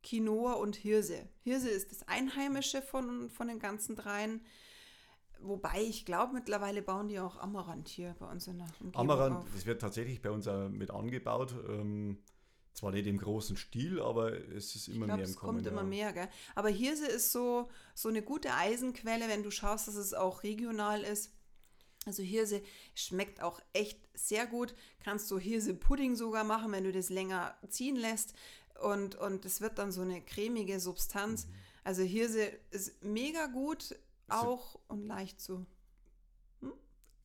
Quinoa 0.03 0.53
und 0.53 0.75
Hirse. 0.75 1.27
Hirse 1.43 1.69
ist 1.69 1.91
das 1.91 2.07
Einheimische 2.07 2.81
von, 2.81 3.29
von 3.29 3.47
den 3.47 3.59
ganzen 3.59 3.95
dreien. 3.95 4.41
Wobei 5.39 5.81
ich 5.81 6.05
glaube, 6.05 6.33
mittlerweile 6.33 6.81
bauen 6.81 7.07
die 7.07 7.19
auch 7.19 7.37
Amaranth 7.37 7.89
hier 7.89 8.15
bei 8.19 8.25
uns 8.27 8.47
in 8.47 8.57
der 8.57 8.67
Umgebung 8.79 9.01
Amaranth, 9.01 9.37
auf. 9.37 9.53
das 9.53 9.65
wird 9.65 9.81
tatsächlich 9.81 10.21
bei 10.21 10.31
uns 10.31 10.47
auch 10.47 10.69
mit 10.69 10.91
angebaut. 10.91 11.55
Ähm, 11.67 12.17
zwar 12.73 12.91
nicht 12.91 13.07
im 13.07 13.17
großen 13.17 13.57
Stil, 13.57 13.99
aber 14.01 14.33
es 14.33 14.75
ist 14.75 14.87
immer 14.87 15.07
glaub, 15.07 15.17
mehr 15.17 15.25
im 15.25 15.31
es 15.31 15.37
Kommen. 15.37 15.57
Es 15.57 15.63
kommt 15.63 15.65
ja. 15.65 15.71
immer 15.71 15.83
mehr, 15.83 16.13
gell? 16.13 16.29
Aber 16.53 16.69
Hirse 16.69 17.07
ist 17.07 17.31
so, 17.31 17.69
so 17.95 18.09
eine 18.09 18.21
gute 18.21 18.53
Eisenquelle, 18.53 19.27
wenn 19.27 19.41
du 19.43 19.49
schaust, 19.49 19.87
dass 19.87 19.95
es 19.95 20.13
auch 20.13 20.43
regional 20.43 21.01
ist. 21.01 21.33
Also 22.07 22.23
Hirse 22.23 22.61
schmeckt 22.95 23.41
auch 23.41 23.59
echt 23.73 23.99
sehr 24.13 24.47
gut. 24.47 24.73
Kannst 25.03 25.29
du 25.29 25.37
Hirse-Pudding 25.37 26.15
sogar 26.15 26.43
machen, 26.43 26.71
wenn 26.71 26.85
du 26.85 26.91
das 26.91 27.09
länger 27.09 27.57
ziehen 27.69 27.95
lässt. 27.95 28.33
Und, 28.81 29.15
und 29.15 29.45
es 29.45 29.61
wird 29.61 29.77
dann 29.77 29.91
so 29.91 30.01
eine 30.01 30.21
cremige 30.21 30.79
Substanz. 30.79 31.47
Mhm. 31.47 31.53
Also 31.83 32.03
Hirse 32.03 32.51
ist 32.71 33.03
mega 33.03 33.47
gut 33.47 33.95
auch 34.27 34.73
so, 34.73 34.81
und 34.87 35.05
leicht 35.05 35.39
zu. 35.39 35.65
Hm? 36.61 36.73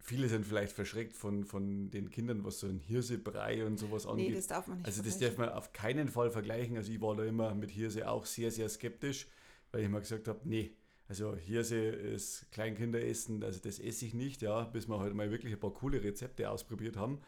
Viele 0.00 0.28
sind 0.28 0.46
vielleicht 0.46 0.72
verschreckt 0.72 1.16
von, 1.16 1.44
von 1.44 1.90
den 1.90 2.10
Kindern, 2.10 2.44
was 2.44 2.60
so 2.60 2.66
ein 2.66 2.78
Hirsebrei 2.78 3.64
und 3.64 3.78
sowas 3.78 4.06
angeht. 4.06 4.30
Nee, 4.30 4.34
das 4.34 4.46
darf 4.46 4.66
man 4.66 4.78
nicht 4.78 4.86
Also 4.86 5.02
das 5.02 5.18
darf 5.18 5.36
man 5.36 5.48
auf 5.48 5.72
keinen 5.72 6.08
Fall 6.08 6.30
vergleichen. 6.30 6.76
Also 6.76 6.92
ich 6.92 7.00
war 7.00 7.16
da 7.16 7.24
immer 7.24 7.54
mit 7.54 7.70
Hirse 7.70 8.08
auch 8.08 8.26
sehr, 8.26 8.50
sehr 8.50 8.68
skeptisch, 8.68 9.26
weil 9.70 9.80
ich 9.80 9.86
immer 9.86 10.00
gesagt 10.00 10.28
habe, 10.28 10.40
nee, 10.44 10.76
also 11.12 11.36
Hirse 11.36 11.76
ist 11.76 12.50
Kleinkinderessen, 12.52 13.44
also 13.44 13.60
das 13.60 13.78
esse 13.78 14.06
ich 14.06 14.14
nicht, 14.14 14.40
ja, 14.40 14.64
bis 14.64 14.88
wir 14.88 14.98
halt 14.98 15.12
mal 15.12 15.30
wirklich 15.30 15.52
ein 15.52 15.60
paar 15.60 15.74
coole 15.74 16.02
Rezepte 16.02 16.48
ausprobiert 16.48 16.96
haben. 16.96 17.20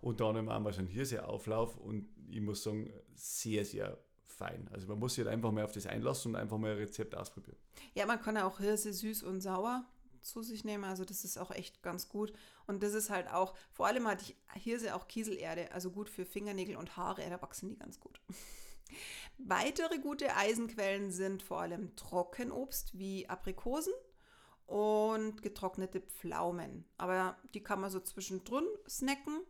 Unter 0.00 0.26
anderem 0.26 0.48
einmal 0.48 0.72
so 0.72 0.78
ein 0.78 0.86
Hirseauflauf 0.86 1.76
und 1.76 2.08
ich 2.28 2.40
muss 2.40 2.62
sagen, 2.62 2.88
sehr, 3.16 3.64
sehr 3.64 3.98
fein. 4.26 4.68
Also 4.70 4.86
man 4.86 5.00
muss 5.00 5.14
sich 5.14 5.24
halt 5.24 5.34
einfach 5.34 5.50
mal 5.50 5.64
auf 5.64 5.72
das 5.72 5.86
einlassen 5.86 6.34
und 6.34 6.40
einfach 6.40 6.56
mal 6.56 6.70
ein 6.70 6.78
Rezept 6.78 7.16
ausprobieren. 7.16 7.56
Ja, 7.94 8.06
man 8.06 8.20
kann 8.20 8.36
auch 8.36 8.60
Hirse 8.60 8.92
süß 8.92 9.24
und 9.24 9.40
sauer 9.40 9.84
zu 10.20 10.44
sich 10.44 10.62
nehmen. 10.62 10.84
Also 10.84 11.04
das 11.04 11.24
ist 11.24 11.36
auch 11.36 11.50
echt 11.50 11.82
ganz 11.82 12.08
gut. 12.08 12.32
Und 12.68 12.84
das 12.84 12.94
ist 12.94 13.10
halt 13.10 13.28
auch, 13.32 13.56
vor 13.72 13.88
allem 13.88 14.06
hat 14.06 14.22
Hirse 14.54 14.94
auch 14.94 15.08
Kieselerde, 15.08 15.72
also 15.72 15.90
gut 15.90 16.08
für 16.08 16.24
Fingernägel 16.24 16.76
und 16.76 16.96
Haare, 16.96 17.28
da 17.28 17.42
wachsen 17.42 17.70
die 17.70 17.76
ganz 17.76 17.98
gut. 17.98 18.20
Weitere 19.38 19.98
gute 19.98 20.34
Eisenquellen 20.34 21.10
sind 21.10 21.42
vor 21.42 21.60
allem 21.60 21.94
Trockenobst 21.96 22.98
wie 22.98 23.28
Aprikosen 23.28 23.92
und 24.66 25.42
getrocknete 25.42 26.00
Pflaumen. 26.00 26.84
Aber 26.96 27.36
die 27.54 27.62
kann 27.62 27.80
man 27.80 27.90
so 27.90 28.00
zwischendrin 28.00 28.66
snacken. 28.88 29.40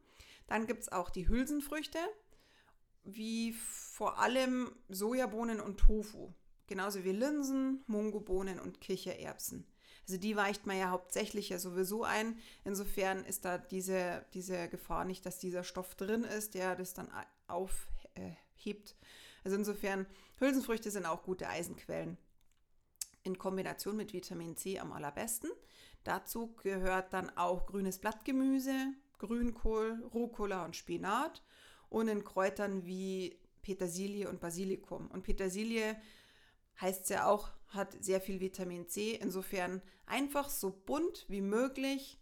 Dann 0.46 0.66
gibt 0.66 0.82
es 0.82 0.92
auch 0.92 1.10
die 1.10 1.28
Hülsenfrüchte, 1.28 1.98
wie 3.04 3.52
vor 3.52 4.18
allem 4.18 4.72
Sojabohnen 4.88 5.60
und 5.60 5.78
Tofu. 5.78 6.32
Genauso 6.66 7.04
wie 7.04 7.12
Linsen, 7.12 7.84
Mungobohnen 7.86 8.58
und 8.58 8.80
Kichererbsen. 8.80 9.66
Also 10.08 10.18
die 10.20 10.36
weicht 10.36 10.66
man 10.66 10.78
ja 10.78 10.90
hauptsächlich 10.90 11.48
ja 11.48 11.58
sowieso 11.58 12.04
ein. 12.04 12.38
Insofern 12.64 13.24
ist 13.24 13.44
da 13.44 13.58
diese, 13.58 14.24
diese 14.34 14.68
Gefahr 14.68 15.04
nicht, 15.04 15.26
dass 15.26 15.38
dieser 15.38 15.64
Stoff 15.64 15.94
drin 15.94 16.22
ist, 16.24 16.54
der 16.54 16.76
das 16.76 16.94
dann 16.94 17.08
aufhebt. 17.48 18.96
Also 19.46 19.58
insofern, 19.58 20.06
Hülsenfrüchte 20.40 20.90
sind 20.90 21.06
auch 21.06 21.22
gute 21.22 21.48
Eisenquellen. 21.48 22.18
In 23.22 23.38
Kombination 23.38 23.96
mit 23.96 24.12
Vitamin 24.12 24.56
C 24.56 24.80
am 24.80 24.90
allerbesten. 24.92 25.52
Dazu 26.02 26.56
gehört 26.64 27.12
dann 27.12 27.30
auch 27.36 27.66
grünes 27.66 28.00
Blattgemüse, 28.00 28.74
Grünkohl, 29.18 30.02
Rucola 30.12 30.64
und 30.64 30.74
Spinat 30.74 31.44
und 31.90 32.08
in 32.08 32.24
Kräutern 32.24 32.86
wie 32.86 33.38
Petersilie 33.62 34.28
und 34.28 34.40
Basilikum. 34.40 35.06
Und 35.12 35.22
Petersilie 35.22 35.96
heißt 36.80 37.04
es 37.04 37.10
ja 37.10 37.28
auch, 37.28 37.52
hat 37.68 38.02
sehr 38.02 38.20
viel 38.20 38.40
Vitamin 38.40 38.88
C. 38.88 39.12
Insofern 39.12 39.80
einfach 40.06 40.50
so 40.50 40.72
bunt 40.72 41.24
wie 41.28 41.40
möglich 41.40 42.20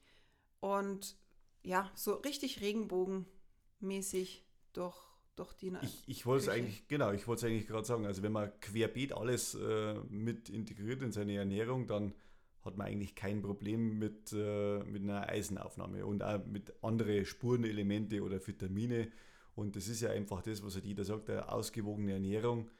und 0.60 1.16
ja, 1.62 1.90
so 1.94 2.16
richtig 2.16 2.60
regenbogenmäßig 2.60 4.44
durch, 4.74 5.13
durch 5.36 5.52
die 5.54 5.72
Ich, 5.82 6.04
ich 6.06 6.26
wollte 6.26 6.44
es 6.44 6.48
eigentlich, 6.48 6.86
genau, 6.88 7.12
ich 7.12 7.26
wollte 7.26 7.46
es 7.46 7.52
eigentlich 7.52 7.66
gerade 7.66 7.86
sagen. 7.86 8.06
Also 8.06 8.22
wenn 8.22 8.32
man 8.32 8.50
querbeet 8.60 9.12
alles 9.12 9.54
äh, 9.54 9.94
mit 10.08 10.48
integriert 10.48 11.02
in 11.02 11.12
seine 11.12 11.34
Ernährung, 11.36 11.86
dann 11.86 12.14
hat 12.62 12.76
man 12.76 12.86
eigentlich 12.86 13.14
kein 13.14 13.42
Problem 13.42 13.98
mit, 13.98 14.32
äh, 14.32 14.82
mit 14.84 15.02
einer 15.02 15.28
Eisenaufnahme 15.28 16.06
und 16.06 16.22
auch 16.22 16.44
mit 16.46 16.72
anderen 16.82 17.24
Spurenelemente 17.24 18.22
oder 18.22 18.44
Vitamine 18.46 19.10
und 19.54 19.76
das 19.76 19.88
ist 19.88 20.00
ja 20.00 20.10
einfach 20.10 20.42
das, 20.42 20.62
was 20.64 20.74
halt 20.74 20.84
jeder 20.84 21.04
sagt, 21.04 21.30
eine 21.30 21.50
ausgewogene 21.50 22.12
Ernährung 22.12 22.70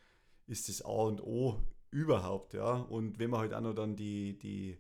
ist 0.47 0.69
das 0.69 0.83
A 0.83 0.91
und 0.91 1.23
O 1.23 1.61
überhaupt, 1.91 2.55
ja. 2.55 2.75
Und 2.75 3.19
wenn 3.19 3.31
man 3.31 3.41
halt 3.41 3.55
auch 3.55 3.61
noch 3.61 3.75
dann 3.75 3.97
die, 3.97 4.39
die 4.39 4.77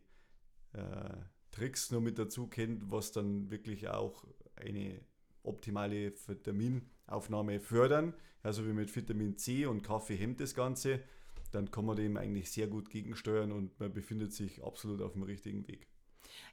äh, 0.73 1.17
Tricks 1.53 1.91
noch 1.91 2.01
mit 2.01 2.19
dazu 2.19 2.49
kennt, 2.49 2.91
was 2.91 3.13
dann 3.13 3.51
wirklich 3.51 3.89
auch 3.89 4.25
eine 4.57 5.01
optimale 5.45 6.13
Vitaminaufnahme 6.27 7.61
fördern, 7.61 8.15
also 8.43 8.67
wie 8.67 8.73
mit 8.73 8.95
Vitamin 8.95 9.37
C 9.37 9.67
und 9.67 9.83
Kaffee 9.83 10.17
hemmt 10.17 10.41
das 10.41 10.55
Ganze, 10.55 11.01
dann 11.53 11.71
kann 11.71 11.87
man 11.87 11.97
dem 11.97 12.17
eigentlich 12.17 12.51
sehr 12.51 12.67
gut 12.67 12.91
gegensteuern 12.91 13.53
und 13.53 13.79
man 13.79 13.93
befindet 13.93 14.33
sich 14.33 14.65
absolut 14.65 15.01
auf 15.01 15.13
dem 15.13 15.23
richtigen 15.23 15.67
Weg. 15.69 15.89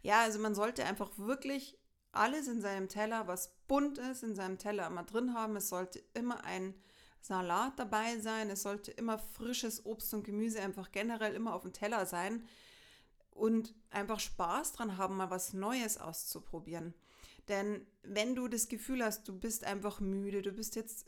Ja, 0.02 0.22
also 0.22 0.40
man 0.40 0.56
sollte 0.56 0.86
einfach 0.86 1.18
wirklich 1.18 1.78
alles 2.12 2.48
in 2.48 2.62
seinem 2.62 2.88
Teller, 2.88 3.28
was 3.28 3.56
bunt 3.68 3.98
ist, 3.98 4.24
in 4.24 4.36
seinem 4.36 4.58
Teller 4.58 4.88
immer 4.88 5.04
drin 5.04 5.34
haben. 5.34 5.56
Es 5.56 5.70
sollte 5.70 6.04
immer 6.14 6.44
ein 6.44 6.74
Salat 7.22 7.78
dabei 7.78 8.20
sein. 8.20 8.50
Es 8.50 8.64
sollte 8.64 8.92
immer 8.92 9.18
frisches 9.18 9.86
Obst 9.86 10.14
und 10.14 10.24
Gemüse 10.24 10.62
einfach 10.62 10.92
generell 10.92 11.34
immer 11.34 11.54
auf 11.54 11.62
dem 11.62 11.74
Teller 11.74 12.06
sein. 12.06 12.46
Und 13.32 13.74
einfach 13.90 14.20
Spaß 14.20 14.74
dran 14.74 14.98
haben, 14.98 15.18
mal 15.18 15.30
was 15.30 15.54
Neues 15.54 15.98
auszuprobieren. 15.98 16.94
Denn 17.48 17.86
wenn 18.04 18.36
du 18.36 18.48
das 18.48 18.68
Gefühl 18.68 19.04
hast, 19.04 19.28
du 19.28 19.38
bist 19.38 19.64
einfach 19.64 20.00
müde, 20.00 20.42
du 20.42 20.52
bist 20.52 20.76
jetzt, 20.76 21.06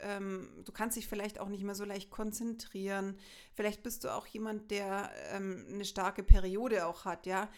ähm, 0.00 0.62
du 0.64 0.72
kannst 0.72 0.96
dich 0.96 1.06
vielleicht 1.06 1.38
auch 1.38 1.48
nicht 1.48 1.64
mehr 1.64 1.74
so 1.74 1.84
leicht 1.84 2.10
konzentrieren, 2.10 3.18
vielleicht 3.54 3.82
bist 3.82 4.04
du 4.04 4.14
auch 4.14 4.26
jemand, 4.26 4.70
der 4.70 5.10
ähm, 5.32 5.66
eine 5.68 5.84
starke 5.84 6.22
Periode 6.22 6.86
auch 6.86 7.04
hat, 7.04 7.26
ja, 7.26 7.50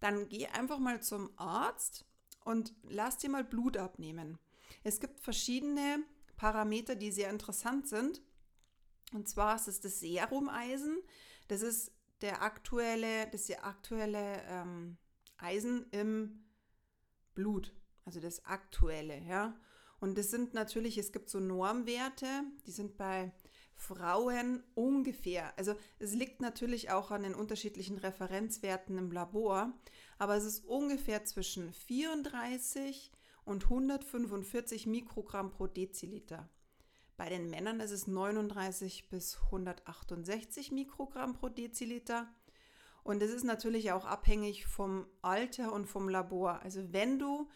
dann 0.00 0.28
geh 0.28 0.46
einfach 0.46 0.78
mal 0.78 1.00
zum 1.00 1.30
Arzt 1.36 2.04
und 2.44 2.74
lass 2.82 3.18
dir 3.18 3.30
mal 3.30 3.44
Blut 3.44 3.76
abnehmen. 3.76 4.38
Es 4.82 5.00
gibt 5.00 5.20
verschiedene 5.20 6.04
Parameter, 6.36 6.94
die 6.94 7.10
sehr 7.10 7.30
interessant 7.30 7.88
sind. 7.88 8.20
Und 9.12 9.28
zwar 9.28 9.56
ist 9.56 9.68
es 9.68 9.80
das 9.80 10.00
Serumeisen. 10.00 10.98
Das 11.48 11.62
ist 11.62 11.92
der 12.20 12.42
aktuelle, 12.42 13.26
das 13.30 13.48
ist 13.48 13.64
aktuelle 13.64 14.42
ähm, 14.48 14.96
Eisen 15.38 15.86
im 15.90 16.45
Blut. 17.36 17.72
Also 18.04 18.18
das 18.18 18.44
aktuelle, 18.44 19.20
ja. 19.20 19.54
Und 20.00 20.18
das 20.18 20.30
sind 20.30 20.54
natürlich, 20.54 20.98
es 20.98 21.12
gibt 21.12 21.30
so 21.30 21.38
Normwerte, 21.38 22.26
die 22.66 22.72
sind 22.72 22.96
bei 22.96 23.32
Frauen 23.76 24.64
ungefähr, 24.74 25.56
also 25.58 25.74
es 25.98 26.14
liegt 26.14 26.40
natürlich 26.40 26.90
auch 26.90 27.10
an 27.10 27.22
den 27.22 27.34
unterschiedlichen 27.34 27.98
Referenzwerten 27.98 28.96
im 28.98 29.12
Labor, 29.12 29.72
aber 30.18 30.34
es 30.34 30.44
ist 30.44 30.64
ungefähr 30.64 31.24
zwischen 31.24 31.72
34 31.72 33.12
und 33.44 33.64
145 33.64 34.86
Mikrogramm 34.86 35.50
pro 35.50 35.66
Deziliter. 35.66 36.48
Bei 37.16 37.28
den 37.28 37.48
Männern 37.48 37.80
ist 37.80 37.92
es 37.92 38.06
39 38.06 39.08
bis 39.08 39.38
168 39.44 40.72
Mikrogramm 40.72 41.34
pro 41.34 41.48
Deziliter. 41.48 42.28
Und 43.06 43.22
es 43.22 43.30
ist 43.30 43.44
natürlich 43.44 43.92
auch 43.92 44.04
abhängig 44.04 44.66
vom 44.66 45.06
Alter 45.22 45.72
und 45.72 45.86
vom 45.86 46.08
Labor. 46.08 46.60
Also 46.64 46.92
wenn 46.92 47.20
du 47.20 47.48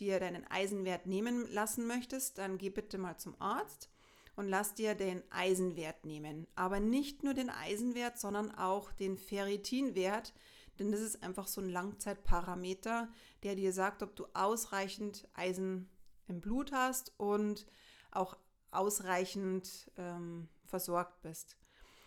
dir 0.00 0.18
deinen 0.18 0.44
Eisenwert 0.50 1.06
nehmen 1.06 1.46
lassen 1.52 1.86
möchtest, 1.86 2.38
dann 2.38 2.58
geh 2.58 2.68
bitte 2.68 2.98
mal 2.98 3.16
zum 3.16 3.40
Arzt 3.40 3.88
und 4.34 4.48
lass 4.48 4.74
dir 4.74 4.96
den 4.96 5.22
Eisenwert 5.30 6.04
nehmen. 6.04 6.48
Aber 6.56 6.80
nicht 6.80 7.22
nur 7.22 7.32
den 7.32 7.48
Eisenwert, 7.48 8.18
sondern 8.18 8.52
auch 8.56 8.90
den 8.90 9.16
Ferritinwert, 9.16 10.34
denn 10.80 10.90
das 10.90 11.00
ist 11.00 11.22
einfach 11.22 11.46
so 11.46 11.60
ein 11.60 11.68
Langzeitparameter, 11.68 13.08
der 13.44 13.54
dir 13.54 13.72
sagt, 13.72 14.02
ob 14.02 14.16
du 14.16 14.26
ausreichend 14.34 15.28
Eisen 15.34 15.88
im 16.26 16.40
Blut 16.40 16.72
hast 16.72 17.12
und 17.18 17.66
auch 18.10 18.36
ausreichend 18.72 19.92
ähm, 19.96 20.48
versorgt 20.64 21.22
bist. 21.22 21.56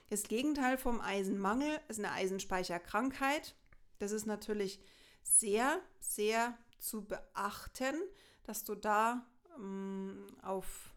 Das 0.09 0.23
Gegenteil 0.23 0.77
vom 0.77 1.01
Eisenmangel 1.01 1.79
ist 1.87 1.99
eine 1.99 2.11
Eisenspeicherkrankheit. 2.11 3.55
Das 3.99 4.11
ist 4.11 4.25
natürlich 4.25 4.79
sehr, 5.21 5.79
sehr 5.99 6.57
zu 6.79 7.05
beachten, 7.05 7.95
dass 8.43 8.63
du 8.63 8.73
da 8.73 9.25
ähm, 9.57 10.25
auf, 10.41 10.95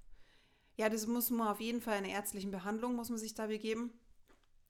ja, 0.76 0.88
das 0.88 1.06
muss 1.06 1.30
man 1.30 1.48
auf 1.48 1.60
jeden 1.60 1.82
Fall 1.82 1.98
in 1.98 2.04
einer 2.04 2.14
ärztlichen 2.14 2.50
Behandlung, 2.50 2.96
muss 2.96 3.10
man 3.10 3.18
sich 3.18 3.34
da 3.34 3.48
begeben, 3.48 3.92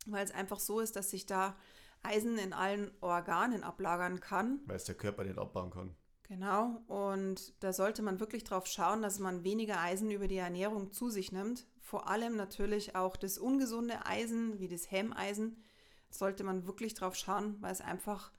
weil 0.07 0.25
es 0.25 0.33
einfach 0.33 0.59
so 0.59 0.81
ist, 0.81 0.97
dass 0.97 1.11
sich 1.11 1.27
da 1.27 1.57
Eisen 2.03 2.37
in 2.37 2.53
allen 2.53 2.91
Organen 3.01 3.63
ablagern 3.63 4.19
kann. 4.19 4.61
Weil 4.67 4.77
es 4.77 4.85
der 4.85 4.97
Körper 4.97 5.23
nicht 5.23 5.39
abbauen 5.39 5.71
kann. 5.71 5.95
Genau, 6.29 6.83
und 6.87 7.53
da 7.63 7.73
sollte 7.73 8.03
man 8.03 8.21
wirklich 8.21 8.45
darauf 8.45 8.67
schauen, 8.67 9.03
dass 9.03 9.19
man 9.19 9.45
weniger 9.45 9.81
Eisen 9.81 10.11
über 10.11 10.29
die 10.29 10.37
Ernährung 10.37 10.93
zu 10.93 11.11
sich 11.11 11.33
nimmt. 11.33 11.67
Vor 11.81 12.09
allem 12.09 12.37
natürlich 12.37 12.97
auch 12.97 13.17
das 13.17 13.39
ungesunde 13.39 14.07
Eisen, 14.07 14.59
wie 14.59 14.69
das 14.69 14.91
Hemmeisen, 14.91 15.63
sollte 16.11 16.45
man 16.45 16.67
wirklich 16.67 16.95
darauf 16.95 17.17
schauen, 17.17 17.57
weil 17.61 17.73
es 17.73 17.81
einfach, 17.81 18.33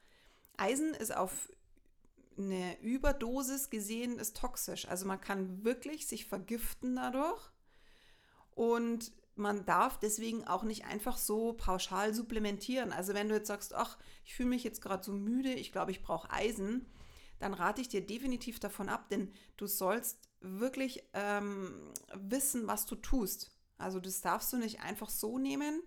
Eisen 0.58 0.94
ist 0.94 1.16
auf 1.16 1.50
eine 2.38 2.80
Überdosis 2.82 3.70
gesehen, 3.70 4.18
ist 4.18 4.38
toxisch. 4.38 4.88
Also 4.88 5.06
man 5.06 5.22
kann 5.22 5.64
wirklich 5.64 6.08
sich 6.08 6.26
vergiften 6.26 6.96
dadurch 6.96 7.52
und 8.56 9.12
man 9.36 9.66
darf 9.66 10.00
deswegen 10.00 10.48
auch 10.48 10.64
nicht 10.64 10.86
einfach 10.86 11.18
so 11.18 11.54
pauschal 11.54 12.14
supplementieren. 12.14 12.92
Also 12.92 13.14
wenn 13.14 13.30
du 13.30 13.36
jetzt 13.36 13.48
sagst, 13.48 13.74
ach, 13.74 13.98
ich 14.24 14.36
fühle 14.36 14.50
mich 14.50 14.64
jetzt 14.64 14.82
gerade 14.82 15.04
so 15.04 15.12
müde, 15.12 15.54
ich 15.54 15.72
glaube, 15.72 15.92
ich 15.92 16.04
brauche 16.04 16.32
Eisen, 16.32 16.86
dann 17.44 17.54
rate 17.54 17.82
ich 17.82 17.90
dir 17.90 18.06
definitiv 18.06 18.60
davon 18.60 18.88
ab, 18.88 19.10
denn 19.10 19.30
du 19.58 19.68
sollst 19.68 20.18
wirklich 20.40 21.04
ähm, 21.14 21.92
wissen, 22.14 22.68
was 22.68 22.86
du 22.86 22.96
tust. 22.96 23.52
Also 23.78 24.00
das 24.00 24.22
darfst 24.22 24.54
du 24.54 24.58
nicht 24.58 24.80
einfach 24.80 25.10
so 25.10 25.38
nehmen, 25.38 25.84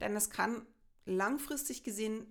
denn 0.00 0.14
es 0.14 0.28
kann 0.28 0.66
langfristig 1.06 1.84
gesehen 1.84 2.26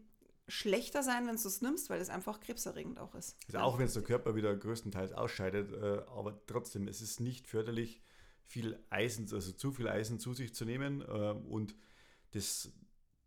schlechter 0.47 1.01
sein, 1.01 1.25
wenn 1.25 1.35
du 1.35 1.47
es 1.47 1.61
nimmst, 1.61 1.89
weil 1.89 1.99
es 1.99 2.09
einfach 2.09 2.39
krebserregend 2.39 2.99
auch 2.99 3.15
ist. 3.15 3.37
Also 3.47 3.57
auch 3.59 3.79
wenn 3.79 3.85
es 3.85 3.93
der 3.93 4.03
Körper 4.03 4.35
wieder 4.35 4.55
größtenteils 4.55 5.13
ausscheidet, 5.13 5.73
äh, 5.73 6.03
aber 6.11 6.39
trotzdem, 6.45 6.87
es 6.87 7.01
ist 7.01 7.19
nicht 7.19 7.47
förderlich, 7.47 8.03
viel 8.45 8.83
Eisen, 8.91 9.27
also 9.33 9.51
zu 9.51 9.71
viel 9.71 9.87
Eisen 9.87 10.19
zu 10.19 10.33
sich 10.33 10.53
zu 10.53 10.65
nehmen 10.65 11.01
äh, 11.01 11.05
und 11.05 11.75
das 12.31 12.71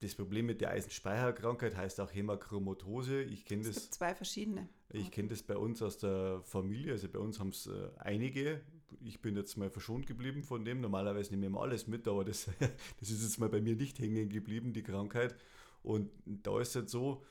das 0.03 0.15
Problem 0.15 0.47
mit 0.47 0.61
der 0.61 0.71
Eisenspeicherkrankheit 0.71 1.77
heißt 1.77 2.01
auch 2.01 2.13
Hämachromatose. 2.13 3.23
Ich 3.23 3.45
kenne 3.45 3.63
das. 3.65 3.91
Zwei 3.91 4.15
verschiedene. 4.15 4.69
Ich 4.91 5.11
kenne 5.11 5.29
das 5.29 5.43
bei 5.43 5.57
uns 5.57 5.81
aus 5.81 5.99
der 5.99 6.43
Familie. 6.43 6.93
Also 6.93 7.09
bei 7.09 7.19
uns 7.19 7.39
haben 7.39 7.51
es 7.51 7.67
äh, 7.67 7.89
einige. 7.99 8.61
Ich 9.05 9.23
bin 9.23 9.37
jetzt 9.37 9.57
mal 9.57 9.71
verschont 9.71 10.07
geblieben 10.07 10.43
von 10.43 10.65
dem. 10.65 10.81
Normalerweise 10.81 11.31
nehme 11.31 11.47
ich 11.47 11.47
immer 11.47 11.63
alles 11.63 11.87
mit, 11.87 12.07
aber 12.09 12.25
das, 12.25 12.51
das 13.01 13.11
ist 13.11 13.23
jetzt 13.23 13.39
mal 13.39 13.49
bei 13.49 13.61
mir 13.61 13.77
nicht 13.77 13.99
hängen 14.01 14.29
geblieben, 14.29 14.73
die 14.73 14.83
Krankheit. 14.83 15.37
Und 15.83 16.11
da 16.27 16.61
ist 16.61 16.71
es 16.71 16.77
halt 16.77 16.91
so, 16.91 17.25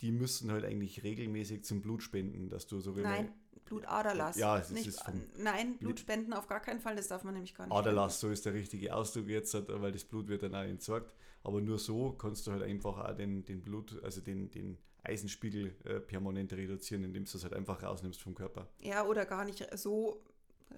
die 0.00 0.12
müssen 0.12 0.50
halt 0.50 0.64
eigentlich 0.64 1.02
regelmäßig 1.02 1.64
zum 1.64 1.82
Blut 1.82 2.02
spenden, 2.02 2.48
dass 2.48 2.66
du 2.66 2.80
so 2.80 2.92
Nein, 2.92 3.32
Blutaderlass. 3.64 4.36
Ja, 4.36 4.58
es 4.58 4.70
nicht, 4.70 4.86
ist 4.86 5.02
vom, 5.02 5.22
Nein, 5.38 5.78
Blutspenden 5.78 6.32
auf 6.32 6.46
gar 6.46 6.60
keinen 6.60 6.80
Fall, 6.80 6.96
das 6.96 7.08
darf 7.08 7.22
man 7.22 7.34
nämlich 7.34 7.54
gar 7.54 7.66
nicht. 7.66 7.74
Aderlass, 7.74 8.20
so 8.20 8.30
ist 8.30 8.44
der 8.44 8.54
richtige 8.54 8.94
Ausdruck 8.94 9.28
jetzt, 9.28 9.54
weil 9.68 9.92
das 9.92 10.04
Blut 10.04 10.28
wird 10.28 10.42
dann 10.42 10.54
auch 10.54 10.62
entsorgt. 10.62 11.14
Aber 11.42 11.60
nur 11.60 11.78
so 11.78 12.12
kannst 12.12 12.46
du 12.46 12.52
halt 12.52 12.62
einfach 12.62 12.98
auch 12.98 13.16
den, 13.16 13.44
den 13.44 13.62
Blut, 13.62 14.00
also 14.02 14.20
den, 14.20 14.50
den 14.50 14.78
Eisenspiegel 15.02 15.74
äh, 15.84 16.00
permanent 16.00 16.52
reduzieren, 16.52 17.04
indem 17.04 17.24
du 17.24 17.36
es 17.36 17.42
halt 17.42 17.54
einfach 17.54 17.82
rausnimmst 17.82 18.22
vom 18.22 18.34
Körper. 18.34 18.68
Ja, 18.80 19.04
oder 19.04 19.26
gar 19.26 19.44
nicht 19.44 19.66
so 19.76 20.22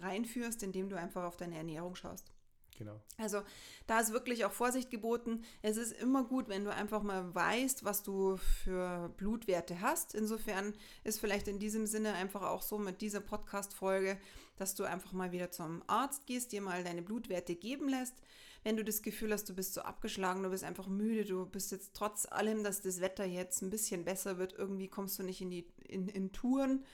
reinführst, 0.00 0.62
indem 0.62 0.88
du 0.88 0.96
einfach 0.96 1.24
auf 1.24 1.36
deine 1.36 1.56
Ernährung 1.56 1.94
schaust. 1.94 2.32
Genau. 2.76 3.00
Also 3.18 3.42
da 3.86 4.00
ist 4.00 4.12
wirklich 4.12 4.44
auch 4.44 4.52
Vorsicht 4.52 4.90
geboten. 4.90 5.44
Es 5.62 5.76
ist 5.76 5.92
immer 5.92 6.24
gut, 6.24 6.48
wenn 6.48 6.64
du 6.64 6.72
einfach 6.72 7.02
mal 7.02 7.34
weißt, 7.34 7.84
was 7.84 8.02
du 8.02 8.36
für 8.36 9.10
Blutwerte 9.16 9.80
hast. 9.80 10.14
Insofern 10.14 10.74
ist 11.04 11.20
vielleicht 11.20 11.46
in 11.46 11.58
diesem 11.58 11.86
Sinne 11.86 12.14
einfach 12.14 12.42
auch 12.42 12.62
so 12.62 12.78
mit 12.78 13.00
dieser 13.00 13.20
Podcast-Folge, 13.20 14.18
dass 14.56 14.74
du 14.74 14.84
einfach 14.84 15.12
mal 15.12 15.32
wieder 15.32 15.50
zum 15.50 15.82
Arzt 15.86 16.26
gehst, 16.26 16.52
dir 16.52 16.60
mal 16.60 16.82
deine 16.82 17.02
Blutwerte 17.02 17.54
geben 17.54 17.88
lässt. 17.88 18.16
Wenn 18.64 18.76
du 18.76 18.84
das 18.84 19.02
Gefühl 19.02 19.32
hast, 19.32 19.48
du 19.48 19.54
bist 19.54 19.74
so 19.74 19.82
abgeschlagen, 19.82 20.42
du 20.42 20.50
bist 20.50 20.64
einfach 20.64 20.88
müde, 20.88 21.24
du 21.24 21.46
bist 21.46 21.70
jetzt 21.70 21.94
trotz 21.94 22.26
allem, 22.26 22.64
dass 22.64 22.82
das 22.82 23.00
Wetter 23.00 23.24
jetzt 23.24 23.62
ein 23.62 23.70
bisschen 23.70 24.04
besser 24.04 24.38
wird, 24.38 24.54
irgendwie 24.54 24.88
kommst 24.88 25.18
du 25.18 25.22
nicht 25.22 25.40
in 25.40 25.50
die 25.50 25.66
in, 25.86 26.08
in 26.08 26.32
Touren. 26.32 26.84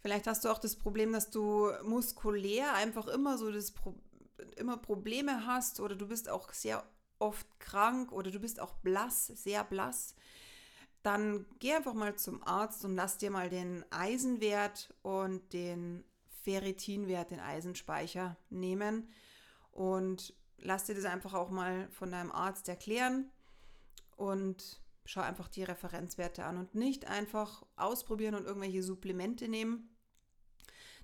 Vielleicht 0.00 0.26
hast 0.26 0.44
du 0.44 0.48
auch 0.48 0.58
das 0.58 0.76
Problem, 0.76 1.12
dass 1.12 1.30
du 1.30 1.70
muskulär 1.84 2.74
einfach 2.74 3.06
immer 3.06 3.38
so 3.38 3.52
das 3.52 3.70
Problem 3.70 4.02
immer 4.56 4.76
Probleme 4.76 5.46
hast 5.46 5.80
oder 5.80 5.96
du 5.96 6.06
bist 6.06 6.28
auch 6.28 6.52
sehr 6.52 6.84
oft 7.18 7.46
krank 7.58 8.12
oder 8.12 8.30
du 8.30 8.38
bist 8.38 8.60
auch 8.60 8.74
blass, 8.74 9.26
sehr 9.26 9.64
blass, 9.64 10.14
dann 11.02 11.46
geh 11.58 11.74
einfach 11.74 11.94
mal 11.94 12.16
zum 12.16 12.42
Arzt 12.42 12.84
und 12.84 12.96
lass 12.96 13.18
dir 13.18 13.30
mal 13.30 13.48
den 13.48 13.84
Eisenwert 13.90 14.92
und 15.02 15.52
den 15.52 16.04
Ferritinwert, 16.42 17.30
den 17.30 17.40
Eisenspeicher 17.40 18.36
nehmen 18.50 19.08
und 19.72 20.34
lass 20.58 20.84
dir 20.84 20.94
das 20.94 21.04
einfach 21.04 21.34
auch 21.34 21.50
mal 21.50 21.88
von 21.90 22.10
deinem 22.10 22.32
Arzt 22.32 22.68
erklären 22.68 23.30
und 24.16 24.80
schau 25.04 25.20
einfach 25.20 25.48
die 25.48 25.62
Referenzwerte 25.62 26.44
an 26.44 26.56
und 26.58 26.74
nicht 26.74 27.06
einfach 27.06 27.64
ausprobieren 27.76 28.34
und 28.34 28.46
irgendwelche 28.46 28.82
Supplemente 28.82 29.48
nehmen, 29.48 29.96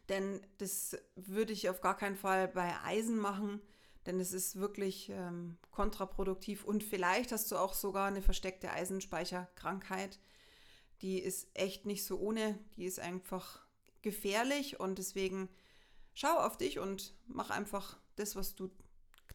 denn 0.08 0.44
das 0.58 0.96
würde 1.14 1.52
ich 1.52 1.68
auf 1.68 1.80
gar 1.80 1.96
keinen 1.96 2.16
Fall 2.16 2.48
bei 2.48 2.74
Eisen 2.84 3.18
machen, 3.18 3.60
denn 4.06 4.18
es 4.18 4.32
ist 4.32 4.56
wirklich 4.56 5.10
ähm, 5.10 5.58
kontraproduktiv 5.70 6.64
und 6.64 6.82
vielleicht 6.82 7.30
hast 7.30 7.50
du 7.52 7.56
auch 7.56 7.74
sogar 7.74 8.08
eine 8.08 8.22
versteckte 8.22 8.72
Eisenspeicherkrankheit. 8.72 10.18
Die 11.02 11.18
ist 11.18 11.48
echt 11.54 11.86
nicht 11.86 12.04
so 12.04 12.18
ohne, 12.18 12.58
die 12.76 12.84
ist 12.84 12.98
einfach 12.98 13.64
gefährlich 14.02 14.80
und 14.80 14.98
deswegen 14.98 15.48
schau 16.14 16.36
auf 16.36 16.56
dich 16.56 16.78
und 16.80 17.14
mach 17.26 17.50
einfach 17.50 17.98
das, 18.16 18.34
was 18.34 18.56
du 18.56 18.70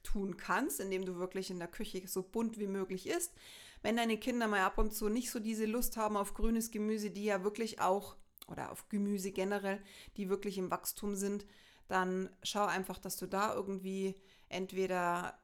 tun 0.04 0.38
kannst, 0.38 0.80
indem 0.80 1.06
du 1.06 1.18
wirklich 1.18 1.50
in 1.50 1.60
der 1.60 1.68
Küche 1.68 2.08
so 2.08 2.24
bunt 2.24 2.60
wie 2.60 2.68
möglich 2.68 3.08
isst. 3.08 3.34
Wenn 3.82 3.98
deine 3.98 4.18
Kinder 4.18 4.48
mal 4.48 4.62
ab 4.62 4.78
und 4.78 4.94
zu 4.94 5.10
nicht 5.10 5.32
so 5.32 5.40
diese 5.40 5.66
Lust 5.66 5.98
haben 5.98 6.18
auf 6.18 6.34
grünes 6.34 6.72
Gemüse, 6.72 7.12
die 7.12 7.26
ja 7.26 7.44
wirklich 7.44 7.80
auch 7.80 8.16
oder 8.48 8.72
auf 8.72 8.90
Gemüse 8.90 9.32
generell, 9.32 9.82
die 10.16 10.30
wirklich 10.30 10.58
im 10.58 10.72
Wachstum 10.72 11.16
sind, 11.16 11.46
dann 11.88 12.30
schau 12.44 12.66
einfach, 12.66 12.98
dass 12.98 13.18
du 13.18 13.28
da 13.28 13.54
irgendwie 13.54 14.16
entweder 14.50 15.40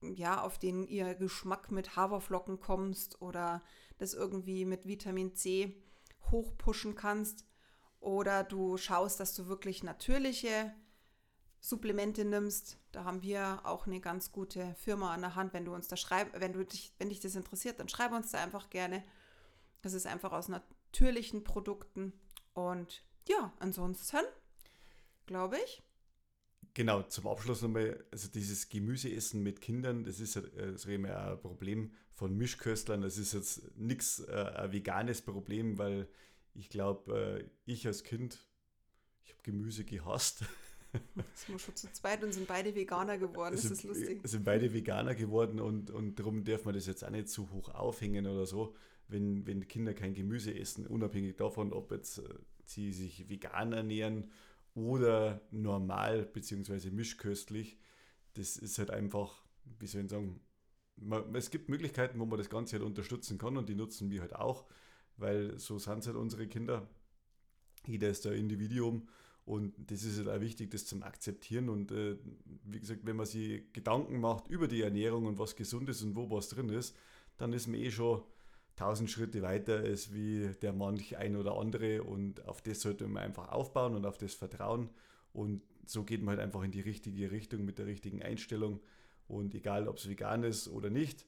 ja 0.00 0.40
auf 0.42 0.58
den 0.58 0.86
ihr 0.86 1.14
Geschmack 1.14 1.70
mit 1.70 1.96
Haferflocken 1.96 2.60
kommst 2.60 3.20
oder 3.20 3.62
das 3.98 4.14
irgendwie 4.14 4.64
mit 4.64 4.86
Vitamin 4.86 5.34
C 5.34 5.82
hochpushen 6.30 6.94
kannst 6.94 7.44
oder 8.00 8.44
du 8.44 8.78
schaust, 8.78 9.20
dass 9.20 9.34
du 9.34 9.48
wirklich 9.48 9.82
natürliche 9.82 10.72
Supplemente 11.60 12.24
nimmst. 12.24 12.78
Da 12.92 13.04
haben 13.04 13.22
wir 13.22 13.60
auch 13.64 13.86
eine 13.86 14.00
ganz 14.00 14.32
gute 14.32 14.74
Firma 14.76 15.12
an 15.12 15.20
der 15.20 15.34
Hand. 15.34 15.52
Wenn 15.52 15.64
du 15.64 15.74
uns 15.74 15.88
da 15.88 15.96
schreib, 15.96 16.40
wenn 16.40 16.52
du 16.52 16.64
dich, 16.64 16.92
wenn 16.98 17.10
dich 17.10 17.20
das 17.20 17.36
interessiert, 17.36 17.78
dann 17.78 17.88
schreib 17.88 18.12
uns 18.12 18.32
da 18.32 18.42
einfach 18.42 18.70
gerne. 18.70 19.04
Das 19.82 19.92
ist 19.92 20.06
einfach 20.06 20.32
aus 20.32 20.48
natürlichen 20.48 21.44
Produkten. 21.44 22.12
Und 22.54 23.04
ja, 23.28 23.52
ansonsten 23.58 24.18
glaube 25.26 25.58
ich. 25.64 25.82
Genau, 26.74 27.02
zum 27.02 27.26
Abschluss 27.26 27.62
nochmal, 27.62 28.04
also 28.10 28.28
dieses 28.28 28.68
Gemüseessen 28.68 29.42
mit 29.42 29.60
Kindern, 29.60 30.04
das 30.04 30.20
ist 30.20 30.36
ja 30.36 30.42
das 30.42 30.86
ein 30.86 31.40
Problem 31.40 31.92
von 32.12 32.36
Mischköstlern. 32.36 33.02
Das 33.02 33.18
ist 33.18 33.32
jetzt 33.32 33.76
nichts 33.76 34.20
äh, 34.20 34.52
ein 34.56 34.72
veganes 34.72 35.22
Problem, 35.22 35.78
weil 35.78 36.08
ich 36.54 36.68
glaube, 36.68 37.40
äh, 37.40 37.50
ich 37.64 37.86
als 37.86 38.04
Kind, 38.04 38.38
ich 39.24 39.32
habe 39.32 39.42
Gemüse 39.42 39.84
gehasst. 39.84 40.44
sind 41.34 41.54
wir 41.54 41.58
schon 41.58 41.76
zu 41.76 41.92
zweit 41.92 42.22
und 42.24 42.32
sind 42.32 42.48
beide 42.48 42.74
Veganer 42.74 43.18
geworden. 43.18 43.54
Das 43.54 43.64
ist 43.64 43.84
lustig. 43.84 44.20
Sind 44.24 44.44
beide 44.44 44.72
Veganer 44.72 45.14
geworden 45.14 45.60
und, 45.60 45.90
und 45.90 46.18
darum 46.18 46.44
darf 46.44 46.64
man 46.64 46.74
das 46.74 46.86
jetzt 46.86 47.04
auch 47.04 47.10
nicht 47.10 47.28
zu 47.28 47.50
hoch 47.50 47.68
aufhängen 47.68 48.26
oder 48.26 48.46
so, 48.46 48.74
wenn, 49.08 49.46
wenn 49.46 49.66
Kinder 49.68 49.94
kein 49.94 50.14
Gemüse 50.14 50.56
essen, 50.56 50.86
unabhängig 50.86 51.36
davon, 51.36 51.72
ob 51.72 51.92
jetzt 51.92 52.18
äh, 52.18 52.22
sie 52.64 52.92
sich 52.92 53.28
vegan 53.28 53.72
ernähren 53.72 54.30
oder 54.74 55.40
normal 55.50 56.24
bzw. 56.26 56.90
mischköstlich. 56.90 57.78
Das 58.34 58.56
ist 58.56 58.78
halt 58.78 58.90
einfach, 58.90 59.44
wie 59.78 59.86
soll 59.86 60.02
ich 60.02 60.10
sagen, 60.10 60.40
man, 60.96 61.34
es 61.34 61.50
gibt 61.50 61.68
Möglichkeiten, 61.68 62.18
wo 62.20 62.26
man 62.26 62.38
das 62.38 62.50
Ganze 62.50 62.76
halt 62.76 62.84
unterstützen 62.84 63.38
kann 63.38 63.56
und 63.56 63.68
die 63.68 63.74
nutzen 63.74 64.10
wir 64.10 64.20
halt 64.20 64.34
auch, 64.34 64.66
weil 65.16 65.58
so 65.58 65.78
sind 65.78 65.98
es 65.98 66.06
halt 66.06 66.16
unsere 66.16 66.46
Kinder. 66.46 66.88
Jeder 67.86 68.10
ist 68.10 68.26
ein 68.26 68.34
Individuum 68.34 69.08
und 69.44 69.74
das 69.90 70.04
ist 70.04 70.18
halt 70.18 70.28
auch 70.28 70.40
wichtig, 70.40 70.70
das 70.70 70.86
zum 70.86 71.02
Akzeptieren. 71.02 71.68
Und 71.68 71.90
äh, 71.92 72.16
wie 72.64 72.80
gesagt, 72.80 73.00
wenn 73.04 73.16
man 73.16 73.26
sich 73.26 73.72
Gedanken 73.72 74.20
macht 74.20 74.48
über 74.48 74.68
die 74.68 74.82
Ernährung 74.82 75.26
und 75.26 75.38
was 75.38 75.56
gesund 75.56 75.88
ist 75.88 76.02
und 76.02 76.14
wo 76.14 76.30
was 76.30 76.48
drin 76.48 76.68
ist, 76.68 76.96
dann 77.36 77.52
ist 77.52 77.66
man 77.66 77.80
eh 77.80 77.90
schon 77.90 78.22
tausend 78.76 79.10
Schritte 79.10 79.42
weiter 79.42 79.78
als 79.78 80.14
wie 80.14 80.50
der 80.62 80.72
manch 80.72 81.16
ein 81.16 81.36
oder 81.36 81.56
andere. 81.56 82.02
Und 82.02 82.46
auf 82.46 82.62
das 82.62 82.80
sollte 82.80 83.06
man 83.08 83.22
einfach 83.22 83.48
aufbauen 83.48 83.94
und 83.94 84.06
auf 84.06 84.18
das 84.18 84.34
vertrauen. 84.34 84.90
Und 85.32 85.62
so 85.86 86.04
geht 86.04 86.22
man 86.22 86.36
halt 86.36 86.46
einfach 86.46 86.62
in 86.62 86.70
die 86.70 86.80
richtige 86.80 87.30
Richtung 87.30 87.64
mit 87.64 87.78
der 87.78 87.86
richtigen 87.86 88.22
Einstellung. 88.22 88.80
Und 89.26 89.54
egal, 89.54 89.88
ob 89.88 89.96
es 89.96 90.08
vegan 90.08 90.44
ist 90.44 90.68
oder 90.68 90.90
nicht. 90.90 91.26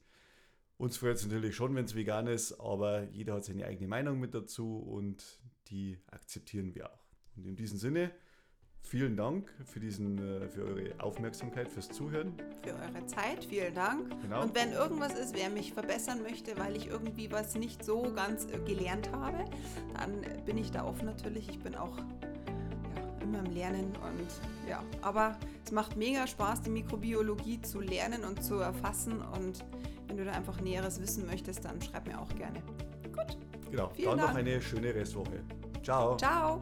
Uns 0.79 0.97
freut 0.97 1.17
es 1.17 1.27
natürlich 1.27 1.55
schon, 1.55 1.75
wenn 1.75 1.85
es 1.85 1.95
vegan 1.95 2.27
ist, 2.27 2.53
aber 2.61 3.05
jeder 3.11 3.35
hat 3.35 3.45
seine 3.45 3.67
eigene 3.67 3.87
Meinung 3.87 4.19
mit 4.19 4.35
dazu 4.35 4.79
und 4.79 5.41
die 5.69 5.99
akzeptieren 6.11 6.75
wir 6.75 6.93
auch. 6.93 7.02
Und 7.37 7.47
in 7.47 7.57
diesem 7.57 7.79
Sinne, 7.79 8.11
vielen 8.83 9.17
Dank 9.17 9.51
für, 9.65 9.81
diesen, 9.81 10.19
äh, 10.19 10.49
für 10.49 10.65
eure 10.65 11.01
Aufmerksamkeit, 11.01 11.69
fürs 11.69 11.89
Zuhören. 11.89 12.35
Für 12.63 12.75
eure 12.75 13.07
Zeit, 13.07 13.45
vielen 13.45 13.75
Dank. 13.75 14.11
Genau. 14.23 14.43
Und 14.43 14.55
wenn 14.55 14.73
irgendwas 14.73 15.15
ist, 15.15 15.35
wer 15.35 15.51
mich 15.51 15.73
verbessern 15.73 16.23
möchte, 16.23 16.59
weil 16.59 16.77
ich 16.77 16.89
irgendwie 16.89 17.31
was 17.31 17.55
nicht 17.55 17.85
so 17.85 18.13
ganz 18.15 18.47
äh, 18.47 18.59
gelernt 18.59 19.11
habe, 19.13 19.45
dann 19.95 20.23
bin 20.45 20.59
ich 20.59 20.71
da 20.71 20.85
offen 20.85 21.07
natürlich. 21.07 21.49
Ich 21.49 21.61
bin 21.61 21.75
auch 21.75 21.97
ja, 21.97 23.23
immer 23.23 23.39
im 23.39 23.53
Lernen 23.53 23.87
und 23.87 24.69
ja, 24.69 24.83
aber 25.01 25.39
es 25.65 25.73
macht 25.73 25.97
mega 25.97 26.27
Spaß, 26.27 26.63
die 26.63 26.71
Mikrobiologie 26.71 27.61
zu 27.63 27.81
lernen 27.81 28.25
und 28.25 28.43
zu 28.43 28.57
erfassen. 28.57 29.23
Und 29.23 29.65
wenn 30.09 30.17
du 30.17 30.25
da 30.25 30.33
einfach 30.33 30.61
Näheres 30.61 31.01
wissen 31.01 31.27
möchtest, 31.27 31.65
dann 31.65 31.81
schreib 31.81 32.07
mir 32.07 32.21
auch 32.21 32.35
gerne. 32.35 32.63
Gut. 33.05 33.39
Genau, 33.71 33.89
Vielen 33.95 34.11
dann 34.11 34.19
noch 34.19 34.27
Dank. 34.27 34.39
eine 34.39 34.61
schöne 34.61 34.95
Restwoche. 34.95 35.41
Ciao. 35.83 36.17
Ciao. 36.19 36.61